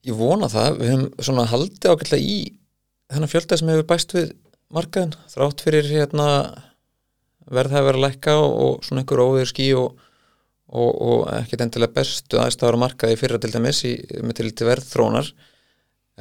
Ég 0.02 0.18
vona 0.18 0.48
það, 0.50 0.78
við 0.80 0.90
höfum 0.90 1.26
svona 1.28 1.46
haldið 1.50 1.92
ágætlega 1.92 2.26
í 2.26 2.38
þennan 3.12 3.30
fjölda 3.30 3.58
sem 3.58 3.70
hefur 3.70 3.88
bæst 3.92 4.14
við 4.16 4.32
markaðin, 4.72 5.12
þrátt 5.30 5.62
fyrir 5.62 5.86
hérna 5.90 6.28
verð 7.52 7.76
það 7.76 7.86
verið 7.88 8.00
að 8.00 8.06
lækka 8.06 8.34
og, 8.40 8.52
og 8.64 8.86
svona 8.86 9.02
einhver 9.02 9.22
óður 9.22 9.50
skí 9.50 9.68
og, 9.78 10.02
og, 10.72 10.90
og 10.90 11.24
ekkert 11.36 11.64
endilega 11.66 11.96
bestu 11.98 12.40
aðstæður 12.40 12.78
á 12.80 12.82
markaði 12.86 13.18
fyrra 13.20 13.40
til 13.42 13.52
dæmis 13.52 13.82
í, 13.86 13.94
með 14.22 14.38
til 14.40 14.52
til 14.56 14.68
verð 14.68 14.88
þrónar 14.88 15.32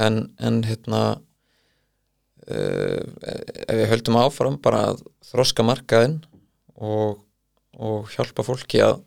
en, 0.01 0.21
en 0.41 0.61
hérna 0.67 1.01
uh, 2.49 3.01
ef 3.65 3.75
við 3.81 3.91
höldum 3.93 4.19
áfram 4.21 4.59
bara 4.61 4.91
að 4.91 5.03
þroska 5.31 5.65
markaðin 5.65 6.19
og, 6.75 7.21
hjálpa 8.13 8.45
fólki 8.45 8.81
að 8.83 8.99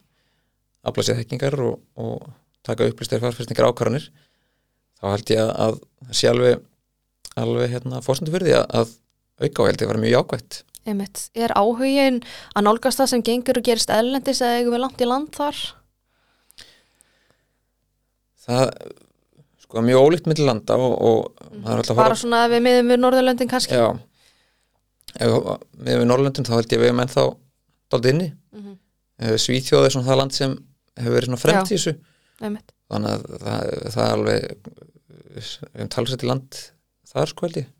afla 0.84 1.04
sér 1.04 1.20
þekkingar 1.20 1.58
og, 1.62 1.80
taka 2.64 2.86
upplýstir 2.88 3.20
fjárfæstingar 3.20 3.68
ákvarðanir 3.68 4.06
þá 5.04 5.10
held 5.14 5.32
ég 5.34 5.40
að, 5.44 5.50
að 5.66 5.78
það 6.08 6.18
sé 6.20 6.30
alveg 6.32 6.62
alveg 7.44 7.72
hérna 7.74 8.00
fórsendu 8.04 8.32
fyrir 8.34 8.48
því 8.48 8.56
að, 8.80 8.92
auka 9.44 9.62
og 9.64 9.68
held 9.70 9.80
ég 9.82 9.88
að 9.88 9.92
vera 9.92 10.02
mjög 10.06 10.16
jákvætt 10.18 10.60
Einmitt. 10.84 11.20
Er 11.32 11.52
áhugin 11.56 12.18
að 12.54 12.66
nálgast 12.66 13.00
það 13.00 13.08
sem 13.14 13.22
gengur 13.24 13.56
og 13.56 13.64
gerist 13.64 13.88
ellendis 13.90 14.42
eða 14.44 14.58
eigum 14.60 14.74
við 14.76 14.82
langt 14.84 15.00
í 15.00 15.08
land 15.08 15.30
þar? 15.32 15.60
það 18.44 18.72
sko 19.64 19.80
er 19.80 19.86
mjög 19.88 20.02
ólíkt 20.04 20.28
milli 20.30 20.44
landa 20.46 20.76
og, 20.76 20.94
og 21.00 21.46
maður 21.62 21.72
er 21.78 21.82
alltaf 21.82 21.98
Bara 22.00 22.18
svona 22.20 22.42
ef 22.46 22.52
við 22.52 22.64
miðum 22.66 22.92
við 22.92 23.00
Norðurlöndin 23.00 23.50
kannski? 23.50 23.78
já, 23.80 23.88
ef 25.24 25.36
við 25.88 26.02
við 26.02 26.06
Norrlöndin 26.10 26.46
þá 26.48 26.52
held 26.58 26.68
ég 26.74 26.78
að 26.78 26.84
við 26.84 26.90
erum 26.92 27.04
ennþá 27.06 27.26
dálítið 27.94 28.14
inni 28.16 28.30
Mhm. 28.54 28.74
Eh, 29.18 29.34
Svíþjóð 29.38 29.84
er 29.86 29.92
svona 29.94 30.06
það 30.10 30.16
land 30.20 30.34
sem 30.34 30.52
hefur 30.98 31.14
verið 31.16 31.28
svona 31.30 31.40
fremst 31.42 31.72
í 31.72 31.76
þessu 31.78 31.92
Einmitt. 32.44 32.70
þannig 32.90 33.10
að 33.14 33.24
það, 33.42 33.72
það 33.94 34.04
er 34.04 34.14
alveg 34.14 34.44
erum 35.34 35.92
talsett 35.92 36.24
í 36.24 36.30
land 36.30 36.60
þar 37.10 37.32
sko 37.32 37.48
held 37.48 37.62
ég 37.64 37.72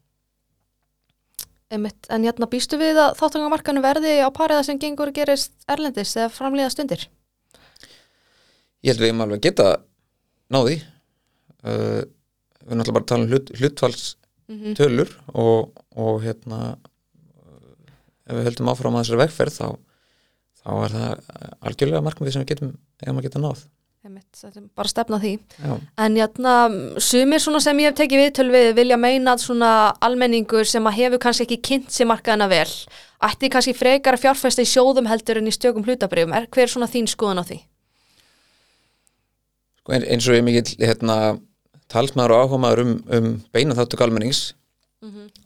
Einmitt. 1.75 2.07
En 2.13 2.23
hérna 2.23 2.47
býstu 2.47 2.77
við 2.79 2.99
að 3.01 3.17
þáttangamarkanu 3.19 3.81
verði 3.83 4.19
á 4.23 4.29
pariða 4.31 4.67
sem 4.69 4.79
gengur 4.79 5.11
og 5.11 5.17
gerist 5.17 5.55
erlendis 5.67 6.13
eða 6.15 6.31
framlýða 6.31 6.71
stundir? 6.71 7.07
ég 8.85 8.93
held 8.93 9.01
við 9.01 9.11
erum 9.11 9.25
alveg 9.25 9.41
að 9.41 9.47
geta 9.47 9.69
náði 10.53 10.77
uh, 11.65 12.03
við 12.05 12.77
náttúrulega 12.77 12.99
bara 12.99 13.09
tala 13.09 13.25
um 13.25 13.33
hlut, 13.33 13.57
hlutfalls 13.61 14.05
Mm 14.45 14.75
tölur 14.77 15.09
og, 15.33 15.71
og 15.97 16.19
hérna 16.21 16.59
uh, 16.77 17.85
ef 18.29 18.35
við 18.37 18.49
höldum 18.51 18.69
áfram 18.69 18.99
að 18.99 19.07
þessari 19.07 19.21
vegferð 19.23 19.55
þá, 19.57 19.69
þá 20.61 20.69
er 20.75 20.93
það 20.93 21.23
algjörlega 21.65 22.03
markmið 22.05 22.35
sem 22.35 22.45
við 22.45 22.51
getum 22.51 22.75
eigum 23.01 23.23
að 23.23 23.25
geta 23.25 23.41
náð 23.41 23.63
bara 24.77 24.89
stefna 24.91 25.19
því 25.23 25.33
Já, 25.65 25.75
En 26.05 26.17
jæna, 26.19 26.55
sumir 27.01 27.41
svona 27.41 27.61
sem 27.65 27.79
ég 27.81 27.91
hef 27.91 27.97
tekið 28.03 28.21
viðtöl 28.21 28.51
við 28.53 28.71
vilja 28.77 28.99
meina 29.01 29.33
að 29.35 29.45
svona 29.47 29.71
almenningur 30.05 30.65
sem 30.69 30.85
að 30.87 30.99
hefur 31.01 31.19
kannski 31.25 31.47
ekki 31.47 31.61
kynnt 31.69 31.91
sér 31.95 32.07
markaðina 32.11 32.49
vel 32.53 32.69
ætti 33.25 33.49
kannski 33.53 33.73
frekar 33.77 34.19
að 34.19 34.25
fjárfesta 34.27 34.63
í 34.65 34.69
sjóðum 34.69 35.09
heldur 35.09 35.39
en 35.41 35.49
í 35.49 35.55
stökum 35.55 35.85
hlutabrifum. 35.87 36.35
Er 36.37 36.45
hver 36.53 36.67
er 36.67 36.73
svona 36.75 36.89
þín 36.93 37.09
skoðun 37.09 37.41
á 37.41 37.45
því? 37.49 37.61
sko, 39.81 39.93
ein- 39.97 40.07
eins 40.13 40.29
og 40.29 40.35
ég 40.37 40.45
mikill 40.45 40.77
hérna, 40.81 41.17
talsmaður 41.93 42.35
og 42.37 42.45
áhugaður 42.45 42.83
um, 42.85 42.93
um 43.13 43.31
beina 43.53 43.75
þáttu 43.77 43.99
galmennings 44.01 44.55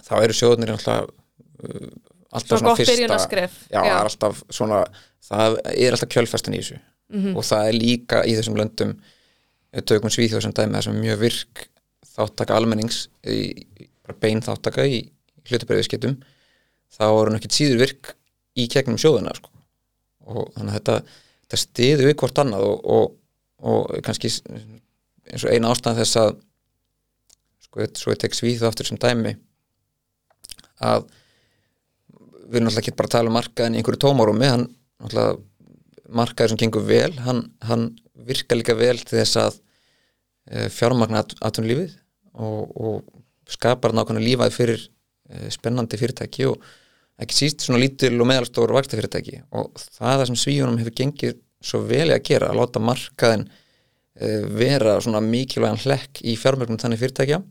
þá 0.06 0.12
eru 0.22 0.34
sjóðunir 0.38 0.70
alltaf 0.76 1.08
uh, 1.08 1.88
alltaf 2.30 2.58
Svona 2.60 2.74
gott 2.74 2.82
byrjunarskref. 2.86 3.56
já, 3.70 3.80
Já. 3.82 3.94
er 3.98 4.06
alltaf 4.10 4.42
svona 4.50 4.84
það 5.28 5.58
er 5.74 5.96
alltaf 5.96 6.12
kjölfestin 6.14 6.54
í 6.54 6.60
þessu 6.62 6.78
og 7.08 7.44
það 7.46 7.68
er 7.68 7.78
líka 7.78 8.22
í 8.28 8.34
þessum 8.36 8.58
löndum 8.58 8.96
tökum 9.88 10.12
Svíþjóð 10.12 10.44
sem 10.44 10.54
dæmi 10.56 10.78
er 10.80 10.88
mjög 10.96 11.20
virk 11.22 11.68
þáttaka 12.08 12.56
almennings 12.56 13.06
í, 13.24 13.64
bara 14.04 14.18
bein 14.20 14.42
þáttaka 14.44 14.86
í 14.88 15.02
hlutabriðisketum 15.48 16.18
þá 16.92 17.04
er 17.06 17.30
hún 17.30 17.38
ekkit 17.38 17.56
síður 17.56 17.82
virk 17.84 18.14
í 18.58 18.66
gegnum 18.68 18.98
sjóðuna 19.00 19.34
sko. 19.36 19.50
og 20.28 20.50
þannig 20.56 20.72
að 20.72 20.78
þetta, 20.78 20.96
þetta 21.44 21.60
stiðu 21.62 22.08
við 22.08 22.16
hvort 22.20 22.42
annað 22.42 22.66
og, 22.66 22.88
og, 22.96 23.14
og 23.62 24.04
kannski 24.04 24.32
eins 25.28 25.44
og 25.44 25.52
eina 25.52 25.72
ástæðan 25.72 26.00
þess 26.00 26.20
að 26.22 26.32
sko, 27.68 27.88
svo 28.00 28.14
ég 28.14 28.22
tek 28.24 28.36
Svíþjóð 28.36 28.70
aftur 28.70 28.88
sem 28.88 29.00
dæmi 29.00 29.36
að 30.78 31.08
við 32.48 32.58
erum 32.58 32.68
náttúrulega 32.68 32.82
ekki 32.84 32.96
bara 32.96 33.10
að 33.10 33.16
tala 33.16 33.30
um 33.30 33.36
markaðin 33.36 33.76
í 33.76 33.80
einhverju 33.80 34.02
tómarúmi 34.04 34.48
hann 34.48 34.66
náttúrulega 35.02 35.38
markaður 36.08 36.54
sem 36.54 36.60
gengur 36.64 36.84
vel 36.88 37.12
hann, 37.24 37.44
hann 37.68 37.90
virka 38.28 38.56
líka 38.56 38.76
vel 38.78 38.96
til 39.00 39.20
þess 39.20 39.40
að 39.40 39.58
e, 39.58 40.68
fjármagna 40.72 41.22
at, 41.24 41.34
atvinnulífið 41.44 41.96
og, 42.38 42.76
og 42.76 43.50
skapar 43.50 43.94
nákvæmlega 43.96 44.26
lífaði 44.26 44.56
fyrir 44.56 44.84
e, 44.84 45.48
spennandi 45.54 46.00
fyrirtæki 46.00 46.48
og 46.48 46.64
ekki 47.18 47.36
síst 47.36 47.64
svona 47.64 47.82
lítil 47.82 48.14
og 48.16 48.28
meðalstóru 48.30 48.76
vaksta 48.76 48.98
fyrirtæki 48.98 49.42
og 49.50 49.72
það 49.82 50.10
er 50.12 50.20
það 50.20 50.26
sem 50.30 50.40
svíunum 50.44 50.80
hefur 50.80 50.98
gengið 51.02 51.38
svo 51.64 51.82
vel 51.88 52.06
í 52.08 52.14
að 52.14 52.24
gera 52.28 52.52
að 52.52 52.60
láta 52.60 52.82
markaðin 52.82 53.48
e, 53.48 54.32
vera 54.60 54.98
svona 55.02 55.22
mikilvægan 55.24 55.82
hlekk 55.84 56.22
í 56.22 56.36
fjármögnum 56.38 56.78
þannig 56.80 57.02
fyrirtækja. 57.02 57.42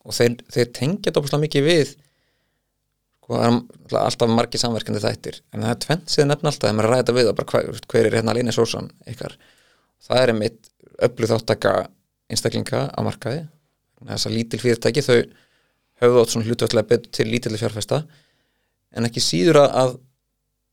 Og 0.00 0.16
þeir, 0.16 0.36
þeir 0.52 0.70
tengja 0.76 1.12
dópslega 1.12 1.44
mikið 1.44 1.66
við 1.66 1.94
sko, 3.30 3.38
það 3.90 3.96
er 3.98 4.04
alltaf 4.04 4.32
margir 4.34 4.60
samverkandi 4.60 5.02
þættir. 5.02 5.40
En 5.54 5.62
það 5.62 5.72
er 5.72 5.80
tvent 5.84 6.10
síðan 6.10 6.32
nefn 6.32 6.50
alltaf 6.50 6.66
þegar 6.66 6.76
maður 6.78 6.90
að 6.90 6.94
ræða 6.96 7.14
við 7.16 7.30
bara 7.38 7.50
hver, 7.52 7.80
hver 7.92 8.08
er 8.08 8.16
hérna 8.18 8.34
alíni 8.34 8.54
sósan 8.54 8.90
ykkar? 9.10 9.36
Það 10.06 10.22
er 10.22 10.32
einmitt 10.32 10.70
öllu 11.06 11.30
þáttaka 11.30 11.74
einstaklinga 12.30 12.82
á 12.90 13.00
markaði. 13.06 13.44
Þess 14.00 14.26
að 14.26 14.36
lítil 14.36 14.60
fyrirtæki 14.62 15.04
þau 15.04 15.18
höfðu 16.00 16.22
átt 16.22 16.32
svona 16.32 16.48
hlutvætlega 16.48 16.88
betur 16.90 17.12
til 17.14 17.28
lítilli 17.28 17.60
fjárfesta. 17.60 18.02
En 18.96 19.06
ekki 19.06 19.22
síður 19.22 19.60
að, 19.66 19.98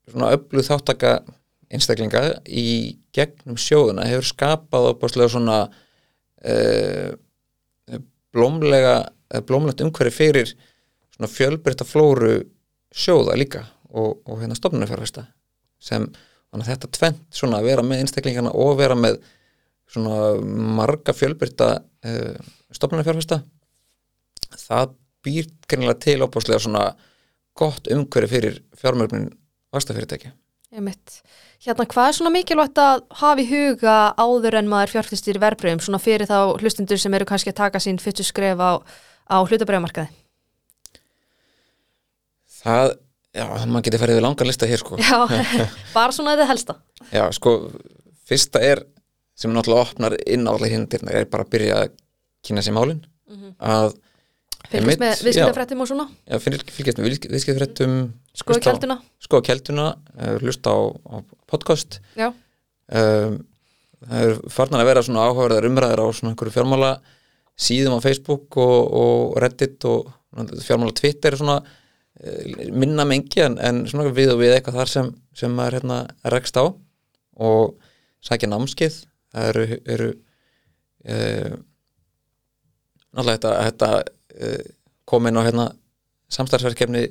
svona 0.10 0.32
öllu 0.38 0.64
þáttaka 0.66 1.20
einstaklinga 1.68 2.24
í 2.48 2.98
gegnum 3.14 3.60
sjóðuna 3.60 4.08
hefur 4.08 4.30
skapað 4.30 4.94
opaslega 4.94 5.34
svona 5.34 5.58
uh, 5.68 7.12
blómlega 8.34 8.96
eh, 9.34 9.44
blómlegt 9.44 9.84
umhverfi 9.84 10.16
fyrir 10.16 10.54
svona 11.18 11.32
fjölbreytta 11.34 11.88
flóru 11.88 12.38
sjóða 12.94 13.36
líka 13.40 13.66
og, 13.90 14.22
og 14.26 14.42
hérna 14.42 14.58
stofnunarfjárfesta 14.58 15.28
sem 15.82 16.08
þetta 16.58 16.90
tvent 16.90 17.20
svona 17.36 17.60
að 17.60 17.68
vera 17.70 17.84
með 17.86 18.04
einstaklingana 18.04 18.54
og 18.58 18.78
vera 18.80 18.96
með 18.98 19.20
svona 19.92 20.38
marga 20.78 21.14
fjölbreytta 21.16 21.68
uh, 21.78 22.48
stofnunarfjárfesta 22.74 23.42
það 24.58 24.96
býr 25.26 25.50
greinilega 25.68 26.00
til 26.06 26.24
opáslega 26.26 26.64
svona 26.64 26.84
gott 27.58 27.90
umhverfi 27.92 28.32
fyrir 28.32 28.60
fjármörgnin 28.78 29.32
vastafyrirtæki. 29.74 30.32
Hérna, 30.78 31.86
hvað 31.90 32.10
er 32.10 32.16
svona 32.18 32.32
mikilvægt 32.34 32.80
að 32.82 33.02
hafa 33.22 33.42
í 33.42 33.48
huga 33.50 33.96
áður 34.20 34.60
en 34.60 34.70
maður 34.70 34.98
fjárfæstir 34.98 35.40
í 35.40 35.42
verbreyfum, 35.42 35.82
svona 35.82 36.00
fyrir 36.02 36.30
þá 36.30 36.60
hlustundur 36.60 37.00
sem 37.02 37.16
eru 37.18 37.28
kannski 37.28 37.54
að 37.54 37.62
taka 37.64 37.82
sín 37.82 38.00
fyrstu 38.04 38.26
skref 38.28 38.62
á, 38.62 38.84
á 39.32 39.38
hlutabreyfamarkaði? 39.42 40.12
Það, 42.68 42.94
já, 43.38 43.46
maður 43.68 43.86
getur 43.88 44.02
farið 44.04 44.20
við 44.20 44.26
langar 44.28 44.50
lista 44.50 44.70
hér 44.70 44.82
sko. 44.84 45.00
Já, 45.02 45.18
bara 45.98 46.16
svona 46.16 46.36
þetta 46.36 46.50
helsta. 46.52 46.78
Já, 47.14 47.24
sko, 47.38 47.56
fyrsta 48.28 48.62
er 48.64 48.84
sem 49.38 49.54
náttúrulega 49.54 49.86
opnar 49.92 50.16
inn 50.26 50.48
á 50.50 50.52
allar 50.56 50.72
hindirna 50.74 51.14
er 51.14 51.28
bara 51.30 51.46
að 51.46 51.52
byrja 51.56 51.80
að 51.84 51.96
kynna 52.48 52.64
sér 52.66 52.76
málin. 52.78 53.04
Að 53.62 53.96
Fylgist 54.68 55.00
með 55.00 55.20
viðskiptafrættum 55.24 55.80
og 55.84 55.88
svona, 55.88 56.06
já, 56.28 56.36
fylg- 56.44 56.72
fylgjast 56.76 56.98
með 57.00 57.06
viðskiptfréttum 57.32 57.92
skoða 58.36 58.60
kjalduna. 58.66 58.98
skoða 59.24 59.46
kelduna, 59.48 59.86
uh, 60.18 60.34
hlusta 60.42 60.74
á, 60.76 60.78
á 61.08 61.16
podcast. 61.48 62.00
Já, 62.20 62.34
um, 62.92 63.38
það 64.04 64.26
er 64.26 64.34
farnar 64.52 64.84
að 64.84 64.90
vera 64.90 65.04
svona 65.08 65.24
áhugaverðar 65.30 65.70
umræður 65.70 66.02
á 66.04 66.08
svona 66.18 66.34
einhverju 66.34 66.56
fjármála 66.58 66.90
síðum 67.68 67.96
á 67.96 68.00
Facebook 68.04 68.58
og, 68.60 68.92
og 69.00 69.40
Reddit 69.46 69.88
og 69.88 70.12
fjármála 70.68 70.98
Twitter 71.00 71.32
er 71.38 71.40
svona 71.40 71.58
minna 72.74 73.06
mengi 73.06 73.44
en, 73.46 73.58
en 73.62 73.84
svona 73.90 74.10
við 74.16 74.34
og 74.34 74.42
við 74.42 74.56
eitthvað 74.56 74.80
þar 74.82 74.92
sem, 74.92 75.10
sem 75.38 75.54
maður 75.54 75.80
hérna 75.80 75.98
rekst 76.34 76.58
á 76.58 76.66
og 76.66 77.76
sækja 78.26 78.50
námskeið. 78.50 78.98
Það 79.36 79.50
eru, 79.52 79.66
eru 79.94 80.10
uh, 81.06 81.58
náttúrulega 83.14 83.36
þetta, 83.38 83.54
þetta 83.68 83.92
uh, 84.48 84.64
kom 85.08 85.30
inn 85.30 85.38
á 85.38 85.46
hérna 85.46 85.68
samstarfsverkefni 86.34 87.06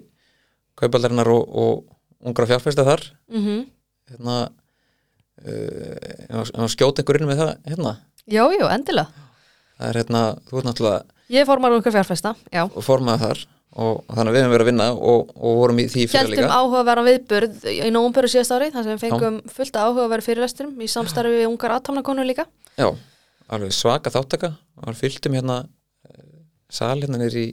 kaubaldarinnar 0.76 1.30
og, 1.32 1.44
og 1.46 2.26
ungra 2.26 2.48
fjárfæsta 2.50 2.86
þar. 2.86 3.06
Mm 3.30 3.64
hérna 4.06 4.36
uh, 5.42 6.66
skjóta 6.70 7.02
einhver 7.02 7.18
inn 7.18 7.26
með 7.26 7.40
það 7.42 7.52
hérna? 7.66 7.92
Já, 8.26 8.44
já, 8.54 8.66
endilega. 8.70 9.26
það 9.78 9.88
er 9.88 9.98
hérna, 10.00 10.22
þú 10.46 10.58
ert 10.60 10.68
náttúrulega 10.68 11.00
Ég 11.26 11.46
formar 11.46 11.74
einhver 11.74 11.90
fjárfæsta, 11.90 12.36
já. 12.54 12.68
formaði 12.70 13.24
þar 13.24 13.40
og 13.76 14.06
þannig 14.08 14.30
að 14.30 14.36
við 14.36 14.40
hefum 14.40 14.52
verið 14.54 14.64
að 14.64 14.70
vinna 14.70 14.86
og, 14.94 15.32
og 15.36 15.56
vorum 15.60 15.80
í 15.82 15.84
því 15.92 16.04
fyrir 16.08 16.30
Hjæltum 16.30 16.32
líka. 16.32 16.56
áhugaverðan 16.56 17.06
viðburð 17.10 17.64
í 17.68 17.88
nógumböru 17.92 18.30
síðast 18.32 18.54
ári, 18.56 18.68
þar 18.72 18.86
sem 18.86 18.94
við 18.94 19.02
fengum 19.02 19.36
fullt 19.52 19.76
af 19.76 19.90
áhugaverð 19.90 20.28
fyrirlesturum 20.30 20.78
í 20.80 20.88
samstarfi 20.88 21.32
við 21.34 21.48
ungar 21.50 21.74
aðtámnakonur 21.76 22.28
líka. 22.28 22.46
já, 22.80 22.88
alveg 23.52 23.74
svaka 23.76 24.12
þáttaka 24.14 24.54
og 24.80 24.96
fylgtum 24.96 25.36
hérna 25.36 25.58
eh, 26.08 26.22
sal 26.72 26.94
hérna 27.02 27.20
nýr 27.20 27.36
í 27.36 27.46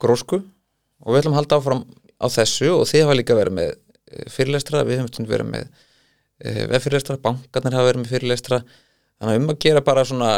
grósku. 0.00 0.40
Og 1.04 1.12
við 1.12 1.20
ætlum 1.20 1.36
að 1.36 1.40
halda 1.42 1.58
áfram 1.60 1.82
á 2.16 2.26
þessu 2.32 2.70
og 2.72 2.86
þið 2.88 3.04
hafa 3.04 3.18
líka 3.18 3.36
verið 3.36 3.58
með 3.58 3.74
eh, 3.74 4.24
fyrirlestra, 4.32 4.84
við 4.88 5.02
hefum 5.02 5.28
verið 5.28 5.50
með 5.50 5.68
veffyrirlestra, 6.44 7.18
bankarnir 7.22 7.76
hafa 7.76 7.90
verið 7.90 8.00
með 8.02 8.14
fyrirlestra. 8.14 8.58
Þannig 9.20 9.36
að 9.36 9.42
um 9.42 9.52
að 9.52 9.60
gera 9.62 9.84
bara 9.84 10.02
svona 10.08 10.30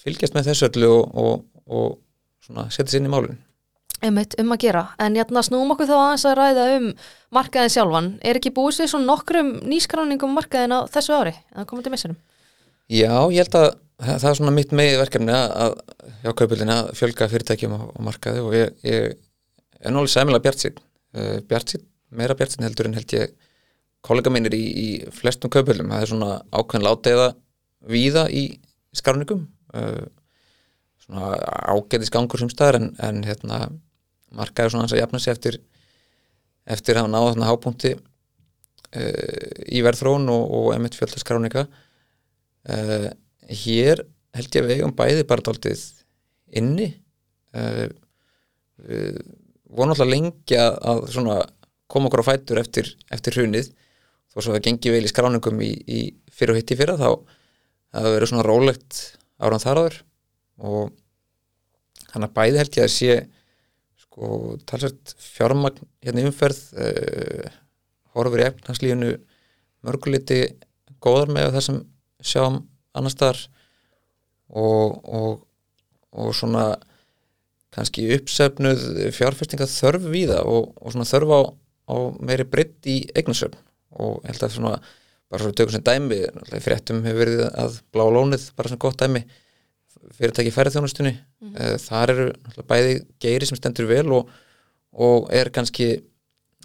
fylgjast 0.00 0.34
með 0.34 0.50
þessu 0.50 0.66
öllu 0.70 0.90
og, 0.96 1.20
og, 1.20 1.44
og 1.68 1.92
svona 2.44 2.66
setja 2.72 2.94
sér 2.94 3.02
inn 3.02 3.10
í 3.10 3.12
málun 3.12 3.38
Einmitt, 4.04 4.36
um 4.38 4.54
að 4.54 4.62
gera, 4.62 4.84
en 5.02 5.16
jæna 5.18 5.42
snúum 5.42 5.72
okkur 5.74 5.88
þá 5.88 5.96
aðeins 5.98 6.26
að 6.28 6.36
ræða 6.38 6.66
um 6.76 6.88
markaðin 7.34 7.72
sjálfan. 7.74 8.10
Er 8.22 8.38
ekki 8.38 8.52
búist 8.54 8.82
við 8.82 8.92
svona 8.92 9.08
nokkrum 9.10 9.56
nýskráningum 9.66 10.30
um 10.30 10.38
markaðin 10.38 10.76
á 10.76 10.86
þessu 10.92 11.16
ári, 11.18 11.34
eða 11.54 11.66
komum 11.66 11.86
til 11.86 11.94
missunum 11.94 12.18
Já, 12.88 13.12
ég 13.28 13.42
held 13.42 13.56
að 13.58 13.66
það 13.98 14.28
er 14.30 14.36
svona 14.38 14.54
mitt 14.54 14.70
megið 14.72 15.00
verkefni 15.02 15.34
að, 15.34 15.50
að 15.64 16.12
hjá 16.22 16.30
kaupöldinni 16.38 16.76
að 16.76 16.92
fjölga 16.96 17.28
fyrirtækjum 17.32 17.74
á, 17.74 17.80
á 17.84 18.00
markaði 18.06 18.44
og 18.46 18.54
ég, 18.56 18.70
ég 18.86 19.10
er 19.82 19.92
nálega 19.92 20.12
sæmilega 20.14 20.44
bjartsýn 20.46 20.78
uh, 20.78 21.34
bjartsýn, 21.50 21.84
meira 22.16 22.36
bjartsýn 22.38 22.64
heldur 22.64 22.88
en 22.88 22.96
held 22.96 23.14
ég 23.18 23.34
kollega 24.06 24.32
mínir 24.32 24.54
í, 24.56 24.62
í 24.62 24.88
flestum 25.12 25.52
kaupöldum, 25.52 25.90
það 25.92 26.04
er 26.06 26.12
svona 26.12 26.30
ákveðin 26.54 26.86
láteiða 26.86 27.28
víða 27.92 28.24
í 28.30 28.44
skráningum. 28.96 29.44
Uh, 29.74 30.06
svona 31.04 31.34
ágætis 31.74 32.12
gangur 32.14 32.40
sem 32.40 32.50
staðar 32.52 32.80
en, 32.80 32.88
en 33.04 33.20
hérna 33.26 33.60
markaði 34.36 34.74
svona 34.74 34.86
hans 34.86 34.94
að 34.96 35.02
jafna 35.02 35.20
sig 35.22 35.34
eftir 35.34 35.58
eftir 36.68 36.96
að 36.98 37.06
hafa 37.06 37.12
náða 37.14 37.30
þarna 37.32 37.48
hápunkti 37.48 37.94
uh, 37.96 39.48
í 39.72 39.82
verðþróun 39.86 40.28
og, 40.32 40.44
og 40.58 40.68
emitt 40.76 40.98
fjölda 40.98 41.22
skráninga 41.22 41.64
uh, 41.64 43.08
hér 43.48 44.04
held 44.36 44.54
ég 44.54 44.62
að 44.62 44.68
við 44.68 44.80
eigum 44.82 44.96
bæði 44.96 45.24
bara 45.28 45.44
dálítið 45.44 45.84
inni. 46.58 46.88
Uh, 47.56 47.88
við 48.78 49.20
vorum 49.68 49.94
alltaf 49.94 50.08
lengi 50.08 50.58
að, 50.60 51.06
svona 51.12 51.40
koma 51.90 52.08
okkur 52.08 52.22
á 52.24 52.28
fætur 52.30 52.60
eftir, 52.60 52.92
eftir 53.12 53.38
hrunið. 53.38 53.72
Þó 54.28 54.38
svo 54.38 54.52
að 54.52 54.58
það 54.58 54.64
gengi 54.68 54.92
vel 54.92 55.04
í 55.04 55.10
skráningum 55.10 55.62
í, 55.64 55.72
í 55.88 56.00
fyrir 56.32 56.54
og 56.54 56.60
hitt 56.60 56.72
í 56.74 56.78
fyrra 56.78 56.98
þá 57.00 57.08
það 57.96 58.10
verið 58.14 58.30
svona 58.30 58.46
rólegt 58.46 59.00
áran 59.40 59.64
þar 59.64 59.82
áður. 59.82 59.98
Og 60.68 60.92
þannig 62.12 62.28
að 62.28 62.36
bæði 62.36 62.62
held 62.62 62.78
ég 62.78 62.86
að 62.86 62.94
sé 62.94 63.18
sko 64.18 64.58
talsvægt 64.66 65.14
fjármagn 65.22 65.86
hérna 66.02 66.26
umferð 66.26 66.58
uh, 66.74 67.50
horfur 68.18 68.42
í 68.42 68.46
efnarslífinu 68.48 69.12
mörguliti 69.86 70.40
góðar 70.98 71.30
með 71.30 71.52
það 71.54 71.66
sem 71.68 71.78
sjáum 72.26 72.58
annar 72.98 73.14
staðar 73.14 73.44
og, 74.48 74.98
og, 75.06 75.34
og 76.10 76.34
svona 76.34 76.72
kannski 77.74 78.08
uppsefnuð 78.16 79.12
fjárfestinga 79.14 79.68
þörf 79.70 80.08
við 80.10 80.32
það 80.32 80.50
og, 80.50 80.70
og 80.82 80.94
svona 80.94 81.10
þörf 81.12 81.34
á, 81.38 81.40
á 81.94 81.96
meiri 82.18 82.48
breytt 82.48 82.88
í 82.90 83.02
eignasöfn. 83.14 83.60
Og 84.02 84.24
held 84.26 84.42
að 84.42 84.54
svona 84.56 84.72
bara 85.28 85.44
svo 85.44 85.52
við 85.52 85.58
tökum 85.60 85.76
sem 85.76 85.84
dæmi 85.84 86.18
fréttum 86.64 87.04
hefur 87.04 87.20
verið 87.22 87.44
að 87.52 87.78
blá 87.94 88.04
lónið 88.08 88.48
bara 88.56 88.72
svona 88.72 88.82
gott 88.82 88.98
dæmi 89.04 89.22
fyrirtæki 90.16 90.52
færðþjónustunni 90.54 91.14
mm 91.14 91.52
-hmm. 91.54 91.78
þar 91.84 92.12
eru 92.14 92.26
bæði 92.68 92.94
geiri 93.20 93.46
sem 93.46 93.58
stendur 93.58 93.88
vel 93.90 94.12
og, 94.12 94.30
og 94.92 95.28
er 95.32 95.50
kannski 95.50 96.02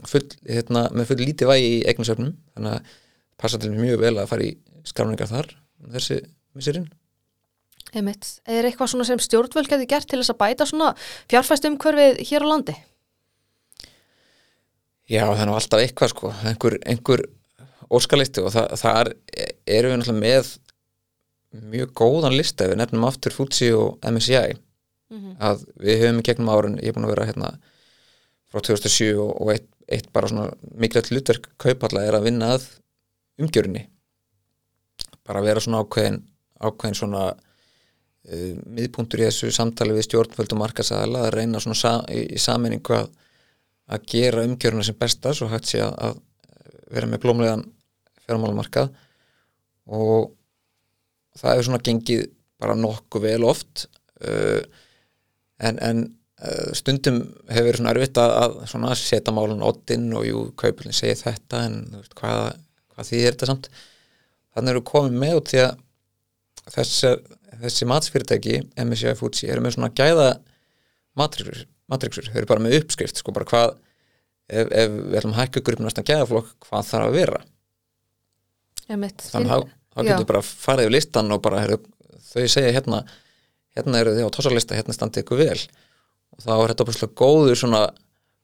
full, 0.05 0.25
hérna, 0.47 0.89
með 0.91 1.11
full 1.11 1.21
lítið 1.21 1.51
vægi 1.51 1.69
í 1.77 1.83
eignasöfnum 1.87 2.33
þannig 2.55 2.73
að 2.73 2.97
passa 3.37 3.57
til 3.59 3.71
mjög 3.71 3.99
vel 3.99 4.17
að 4.17 4.29
fara 4.31 4.43
í 4.43 4.57
skráningar 4.83 5.27
þar 5.27 5.55
þessi 5.93 6.21
misirinn 6.55 6.89
Einmitt. 7.93 8.25
Er 8.49 8.65
eitthvað 8.65 8.89
svona 8.89 9.05
sem 9.05 9.21
stjórnvöld 9.21 9.69
getur 9.69 9.85
gert 9.85 10.09
til 10.09 10.17
þess 10.17 10.33
að 10.33 10.39
bæta 10.39 10.65
svona 10.65 10.93
fjárfæstum 11.29 11.77
hverfið 11.77 12.23
hér 12.25 12.45
á 12.45 12.47
landi? 12.49 12.73
Já, 15.11 15.27
það 15.27 15.41
er 15.43 15.49
nú 15.49 15.55
alltaf 15.59 15.83
eitthvað 15.83 16.13
sko, 16.13 16.31
einhver, 16.49 16.77
einhver 16.89 17.25
óskalisti 17.93 18.41
og 18.41 18.53
það, 18.55 18.73
það 18.81 18.99
er, 18.99 19.11
erum 19.77 19.93
við 19.93 19.99
náttúrulega 19.99 20.23
með 20.23 20.53
mjög 21.53 21.93
góðan 21.97 22.35
lista 22.37 22.67
við 22.69 22.79
nefnum 22.81 23.05
aftur 23.07 23.35
Futsi 23.35 23.69
og 23.77 23.99
MSCI 24.01 24.55
mm 25.13 25.19
-hmm. 25.19 25.35
að 25.39 25.65
við 25.77 26.01
höfum 26.01 26.19
í 26.19 26.25
gegnum 26.27 26.49
árun 26.49 26.79
ég 26.81 26.89
er 26.89 26.93
búin 26.93 27.05
að 27.05 27.13
vera 27.15 27.25
hérna 27.29 27.53
frá 28.49 28.61
2007 28.61 29.17
og, 29.17 29.41
og 29.41 29.53
eitt, 29.53 29.67
eitt 29.87 30.11
bara 30.13 30.27
svona 30.27 30.51
mikilvægt 30.75 31.11
hlutverk 31.11 31.49
kaupalla 31.57 32.05
er 32.05 32.15
að 32.17 32.23
vinna 32.29 32.53
að 32.55 32.67
umgjörunni 33.39 33.87
bara 35.23 35.39
að 35.39 35.45
vera 35.45 35.59
svona 35.59 35.81
ákveðin 35.83 36.21
ákveðin 36.59 36.95
svona 36.95 37.23
uh, 37.33 38.53
miðpuntur 38.65 39.23
í 39.23 39.27
þessu 39.27 39.51
samtali 39.51 39.93
við 39.93 40.07
stjórnvöld 40.07 40.53
og 40.53 40.61
markasæðala 40.63 41.25
að 41.27 41.33
reyna 41.37 41.59
svona 41.59 41.75
sa, 41.75 41.93
í, 42.09 42.35
í 42.35 42.39
saminningu 42.39 42.97
að, 42.97 43.09
að 43.87 44.05
gera 44.07 44.45
umgjöruna 44.47 44.83
sem 44.83 44.99
besta 44.99 45.33
svo 45.33 45.47
hægt 45.51 45.71
sé 45.71 45.81
að, 45.81 45.93
að 45.97 46.21
vera 46.93 47.09
með 47.09 47.23
blómlegan 47.25 47.65
fjármálumarkað 48.25 48.93
og 49.85 50.31
það 51.39 51.53
hefur 51.53 51.67
svona 51.69 51.83
gengið 51.87 52.25
bara 52.63 52.75
nokkuð 52.79 53.25
vel 53.27 53.47
oft 53.47 53.87
uh, 54.23 54.61
en, 55.63 55.79
en 55.79 56.03
uh, 56.43 56.69
stundum 56.77 57.21
hefur 57.49 57.69
verið 57.69 57.81
svona 57.81 57.93
erfitt 57.95 58.21
að, 58.21 58.59
að 58.65 58.95
setja 59.01 59.35
málun 59.35 59.65
oddinn 59.65 60.11
og 60.17 60.27
jú, 60.27 60.45
kaupilin 60.59 60.95
segir 60.95 61.19
þetta 61.21 61.65
en 61.67 61.79
veist, 61.97 62.15
hvað, 62.19 62.59
hvað 62.93 63.09
því 63.09 63.21
er 63.21 63.35
þetta 63.35 63.51
samt? 63.51 63.69
Þannig 64.53 64.75
eru 64.75 64.85
komið 64.85 65.19
með 65.23 65.37
út 65.39 65.51
því 65.51 65.61
að 65.63 65.77
þessi, 66.73 67.13
þessi 67.63 67.87
matsfyrirtæki 67.89 68.59
MSCI 68.85 69.15
Foodsi 69.19 69.49
eru 69.49 69.63
með 69.65 69.77
svona 69.77 69.93
gæða 69.97 70.29
matriksur, 71.19 71.65
matriksur 71.91 72.29
eru 72.33 72.49
bara 72.49 72.63
með 72.63 72.77
uppskrift 72.81 73.19
sko 73.19 73.33
bara 73.35 73.49
hvað 73.49 73.73
ef, 73.73 74.67
ef 74.69 74.93
við 74.93 75.17
ætlum 75.19 75.33
að 75.35 75.41
hækka 75.41 75.63
upp 75.63 75.83
næstan 75.83 76.07
gæðaflokk 76.07 76.53
hvað 76.67 76.89
þarf 76.91 77.09
að 77.09 77.17
vera? 77.17 77.41
Þannig 79.33 79.55
að 79.57 79.67
þá 79.93 79.99
getur 80.09 80.29
bara 80.29 80.43
farið 80.45 80.87
yfir 80.87 80.95
listan 80.97 81.31
og 81.33 81.43
bara 81.45 81.63
heru, 81.63 81.79
þau 82.33 82.47
segja 82.47 82.73
hérna 82.73 83.03
hérna 83.73 84.01
eru 84.03 84.13
þið 84.17 84.29
á 84.29 84.35
tossarlista, 84.35 84.77
hérna 84.77 84.95
standið 84.95 85.25
ykkur 85.25 85.41
vel 85.41 85.59
og 86.33 86.45
þá 86.45 86.53
er 86.55 86.73
þetta 86.73 86.87
bara 86.89 87.11
góður 87.23 87.59
svona 87.59 87.83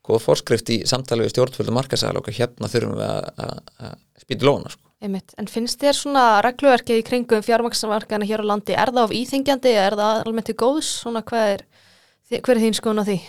góð 0.10 0.22
fórskrift 0.26 0.70
í 0.74 0.78
samtali 0.90 1.26
við 1.26 1.36
stjórnfjöldu 1.36 1.74
markasæl 1.76 2.16
og 2.18 2.30
hérna 2.34 2.70
þurfum 2.72 2.96
við 2.98 3.10
að 3.10 3.98
spýta 4.24 4.48
lóna 4.48 4.72
sko. 4.74 4.86
En 5.00 5.48
finnst 5.48 5.80
þér 5.80 5.96
svona 5.96 6.24
regluverkið 6.44 7.00
í 7.00 7.04
kringum 7.08 7.44
fjármaksmarkaðina 7.46 8.28
hér 8.28 8.44
á 8.44 8.50
landi, 8.50 8.76
er 8.76 8.92
það 8.92 9.06
of 9.06 9.14
íþingjandi 9.16 9.72
eða 9.72 9.86
er 9.86 9.98
það 10.00 10.24
almennt 10.26 10.50
til 10.50 10.58
góðs? 10.60 10.90
Svona 11.06 11.22
hvað 11.30 11.54
er, 11.54 11.64
hver 12.34 12.56
er 12.56 12.64
þín 12.66 12.76
skoðun 12.80 13.04
á 13.06 13.10
því? 13.10 13.20